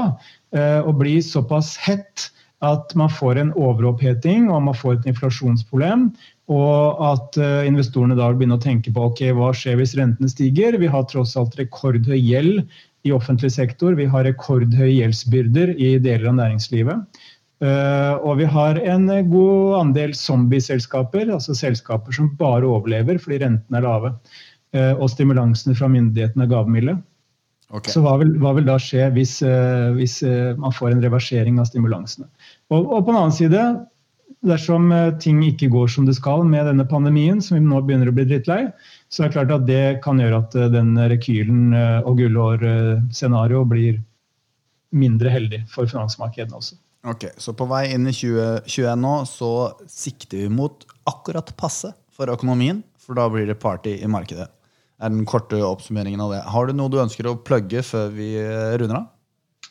eh, 0.57 0.81
å 0.81 0.97
bli 0.97 1.19
såpass 1.25 1.77
hett 1.85 2.31
at 2.65 2.95
man 2.97 3.13
får 3.13 3.37
en 3.37 3.53
overoppheting 3.61 4.49
og 4.49 4.65
man 4.71 4.77
får 4.77 4.97
et 4.97 5.13
inflasjonsproblem. 5.13 6.09
Og 6.49 7.01
at 7.03 7.37
investorene 7.67 8.15
da 8.17 8.31
begynner 8.31 8.57
å 8.57 8.63
tenke 8.63 8.93
på 8.95 9.09
ok, 9.11 9.25
hva 9.37 9.51
skjer 9.53 9.77
hvis 9.81 9.97
rentene 9.99 10.31
stiger. 10.31 10.79
Vi 10.81 10.89
har 10.89 11.05
tross 11.11 11.35
alt 11.37 11.59
rekordhøy 11.59 12.17
gjeld 12.17 12.63
i 13.07 13.13
offentlig 13.15 13.53
sektor. 13.55 13.97
Vi 13.99 14.07
har 14.11 14.25
rekordhøye 14.27 14.95
gjeldsbyrder 14.95 15.75
i 15.77 15.97
deler 16.03 16.31
av 16.31 16.39
næringslivet. 16.41 17.21
Uh, 17.65 18.21
og 18.21 18.37
vi 18.37 18.47
har 18.53 18.77
en 18.85 19.09
god 19.31 19.79
andel 19.79 20.13
zombieselskaper, 20.13 21.31
altså 21.33 21.55
selskaper 21.57 22.13
som 22.13 22.35
bare 22.37 22.69
overlever 22.69 23.17
fordi 23.23 23.41
rentene 23.47 23.81
er 23.81 23.87
lave. 23.87 24.13
Uh, 24.77 24.93
og 25.01 25.09
stimulansene 25.09 25.77
fra 25.79 25.89
myndighetene 25.89 26.45
er 26.45 26.53
gavmilde. 26.53 26.99
Okay. 27.73 27.95
Så 27.95 28.03
hva 28.05 28.19
vil, 28.21 28.35
hva 28.43 28.53
vil, 28.59 28.67
da 28.69 28.77
skje 28.79 29.09
hvis, 29.17 29.41
hvis 29.97 30.21
man 30.55 30.71
får 30.71 30.93
en 30.93 31.01
reversering 31.03 31.57
av 31.59 31.67
stimulansene? 31.67 32.29
Og, 32.71 32.85
og, 32.85 33.01
på 33.01 33.11
den 33.11 33.19
annen 33.19 33.35
side, 33.35 33.63
dersom 34.47 34.93
ting 35.19 35.41
ikke 35.43 35.73
går 35.73 35.91
som 35.91 36.07
det 36.07 36.15
skal 36.15 36.45
med 36.47 36.69
denne 36.71 36.87
pandemien, 36.87 37.41
som 37.43 37.57
vi 37.57 37.65
nå 37.65 37.81
begynner 37.83 38.13
å 38.13 38.15
bli 38.15 38.29
drittlei, 38.31 38.61
så 39.11 39.25
er 39.25 39.33
det 39.33 39.39
klart 39.41 39.57
at 39.57 39.67
det 39.67 39.83
kan 40.07 40.23
gjøre 40.23 40.45
at 40.45 40.55
den 40.77 40.95
rekylen 41.11 41.75
og 42.05 42.23
gullår-scenarioet 42.23 43.73
blir 43.75 43.99
mindre 44.95 45.35
heldig 45.35 45.65
for 45.73 45.91
finansmarkedene 45.91 46.63
også. 46.63 46.79
Ok, 47.07 47.29
Så 47.39 47.55
på 47.55 47.69
vei 47.71 47.85
inn 47.95 48.09
i 48.09 48.15
2021 48.15 48.99
nå, 48.99 49.15
så 49.31 49.51
sikter 49.87 50.43
vi 50.43 50.51
mot 50.51 50.83
akkurat 51.07 51.53
passe 51.59 51.93
for 52.11 52.33
økonomien. 52.33 52.83
For 52.99 53.15
da 53.15 53.29
blir 53.31 53.47
det 53.47 53.61
party 53.63 54.01
i 54.03 54.11
markedet. 54.11 54.49
er 54.99 55.13
den 55.13 55.27
korte 55.29 55.61
oppsummeringen 55.61 56.21
av 56.25 56.33
det. 56.33 56.41
Har 56.49 56.67
du 56.67 56.73
noe 56.73 56.89
du 56.89 56.97
ønsker 56.99 57.29
å 57.29 57.37
plugge 57.37 57.83
før 57.85 58.09
vi 58.17 58.31
eh, 58.41 58.75
runder 58.81 59.03
av? 59.03 59.11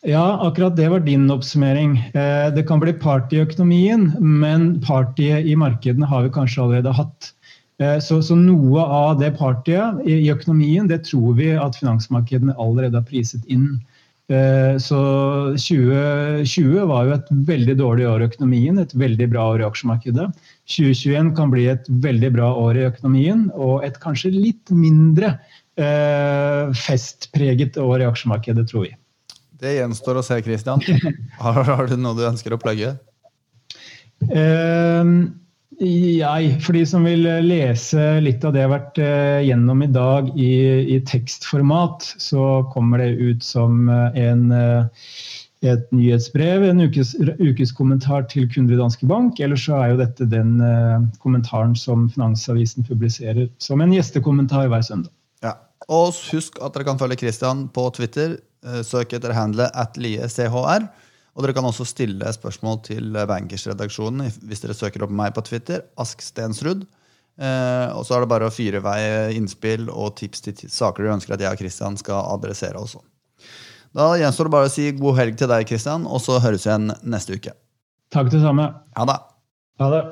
Ja, 0.05 0.37
akkurat 0.45 0.75
det 0.77 0.85
var 0.89 1.01
din 1.01 1.25
oppsummering. 1.33 1.97
Eh, 2.13 2.53
det 2.53 2.67
kan 2.69 2.79
bli 2.79 2.93
party 2.93 3.39
i 3.39 3.41
økonomien, 3.41 4.11
men 4.21 4.79
partyet 4.85 5.49
i 5.49 5.55
markedene 5.57 6.05
har 6.05 6.27
vi 6.27 6.33
kanskje 6.35 6.61
allerede 6.61 6.93
hatt. 6.93 7.31
Eh, 7.81 7.97
så, 7.99 8.21
så, 8.21 8.37
noe 8.37 8.85
av 8.85 9.17
det 9.19 9.33
partyet 9.39 10.05
i 10.05 10.29
økonomien 10.31 10.87
det 10.87 11.01
tror 11.09 11.33
vi 11.39 11.49
at 11.57 11.75
finansmarkedene 11.81 12.55
allerede 12.61 13.01
har 13.01 13.09
priset 13.09 13.43
inn. 13.51 13.81
Eh, 14.25 14.77
så 14.81 14.99
2020 15.53 16.87
var 16.89 17.05
jo 17.05 17.13
et 17.13 17.27
veldig 17.45 17.75
dårlig 17.77 18.07
år 18.09 18.23
i 18.23 18.29
økonomien, 18.31 18.79
et 18.81 18.95
veldig 18.97 19.27
bra 19.35 19.43
år 19.53 19.61
i 19.61 19.67
aksjemarkedet. 19.67 20.31
2021 20.71 21.31
kan 21.37 21.53
bli 21.53 21.67
et 21.69 21.85
veldig 21.89 22.31
bra 22.33 22.49
år 22.57 22.79
i 22.79 22.87
økonomien 22.87 23.47
og 23.53 23.85
et 23.85 23.99
kanskje 24.01 24.33
litt 24.33 24.73
mindre 24.73 25.35
eh, 25.77 26.73
festpreget 26.73 27.77
år 27.81 28.01
i 28.01 28.09
aksjemarkedet, 28.09 28.65
tror 28.71 28.87
vi. 28.87 28.95
Det 29.61 29.77
gjenstår 29.77 30.19
å 30.19 30.25
se, 30.25 30.41
Christian. 30.45 30.81
Har, 31.43 31.85
du 31.87 31.95
noe 31.99 32.17
du 32.17 32.25
ønsker 32.25 32.55
å 32.55 32.61
plugge? 32.61 32.95
Eh, 34.25 35.13
jeg, 35.81 36.55
for 36.63 36.75
de 36.75 36.83
som 36.87 37.05
vil 37.07 37.25
eh, 37.27 37.43
lese 37.43 38.19
litt 38.23 38.43
av 38.45 38.53
det 38.53 38.61
jeg 38.61 38.69
har 38.69 38.73
vært 38.75 38.99
eh, 39.01 39.41
gjennom 39.47 39.83
i 39.83 39.89
dag 39.91 40.29
i, 40.39 40.51
i 40.95 40.99
tekstformat, 41.03 42.05
så 42.21 42.63
kommer 42.73 43.03
det 43.03 43.17
ut 43.19 43.43
som 43.43 43.89
eh, 43.89 44.19
en, 44.29 44.53
et 45.65 45.85
nyhetsbrev, 45.91 46.63
en 46.69 46.85
ukes, 46.85 47.15
ukeskommentar 47.39 48.27
til 48.31 48.47
kunder 48.51 48.75
i 48.75 48.79
Danske 48.79 49.07
Bank. 49.09 49.39
Eller 49.39 49.59
så 49.59 49.77
er 49.79 49.93
jo 49.93 50.01
dette 50.03 50.29
den 50.31 50.57
kommentaren 51.23 51.75
som 51.75 52.07
Finansavisen 52.13 52.85
publiserer 52.87 53.49
som 53.57 53.81
en 53.83 53.93
gjestekommentar 53.95 54.69
hver 54.71 54.85
søndag. 54.85 55.11
Ja. 55.43 55.57
Og 55.89 56.15
husk 56.31 56.61
at 56.63 56.75
dere 56.75 56.87
kan 56.87 57.01
følge 57.01 57.19
Christian 57.25 57.67
på 57.73 57.89
Twitter. 57.97 58.37
Søk 58.85 59.13
etter 59.13 59.35
handlet 59.35 59.73
at 59.77 59.97
liechr. 60.01 60.87
Og 61.35 61.43
dere 61.43 61.55
kan 61.57 61.67
også 61.67 61.83
stille 61.87 62.31
spørsmål 62.31 62.79
til 62.87 63.17
Bankers-redaksjonen 63.27 64.29
hvis 64.47 64.63
dere 64.63 64.75
søker 64.77 65.03
opp 65.03 65.11
meg 65.11 65.33
på 65.35 65.43
Twitter. 65.43 65.83
Ask 65.99 66.23
Stensrud. 66.23 66.85
Eh, 67.35 67.89
og 67.91 68.05
så 68.07 68.15
er 68.15 68.23
det 68.23 68.31
bare 68.31 68.47
å 68.47 68.53
fyre 68.53 68.79
i 68.79 68.85
vei 68.85 69.01
innspill 69.35 69.89
og 69.91 70.15
tips 70.21 70.45
til 70.45 70.71
saker 70.71 71.03
dere 71.03 71.17
ønsker 71.17 71.35
at 71.35 71.43
jeg 71.43 71.57
og 71.57 71.59
Kristian 71.59 71.99
skal 71.99 72.31
adressere 72.37 72.79
også. 72.79 73.03
Da 73.95 74.13
gjenstår 74.19 74.47
det 74.47 74.55
bare 74.55 74.71
å 74.71 74.73
si 74.73 74.89
god 74.95 75.19
helg 75.19 75.37
til 75.39 75.51
deg, 75.51 75.67
Kristian, 75.67 76.07
og 76.07 76.23
så 76.23 76.39
høres 76.43 76.67
vi 76.67 76.71
igjen 76.71 76.91
neste 77.03 77.39
uke. 77.39 77.55
Takk 78.15 78.31
det 78.31 78.43
samme. 78.43 78.71
Ha 78.95 79.07
det. 79.11 79.21
Ha 79.83 79.93
det. 79.95 80.03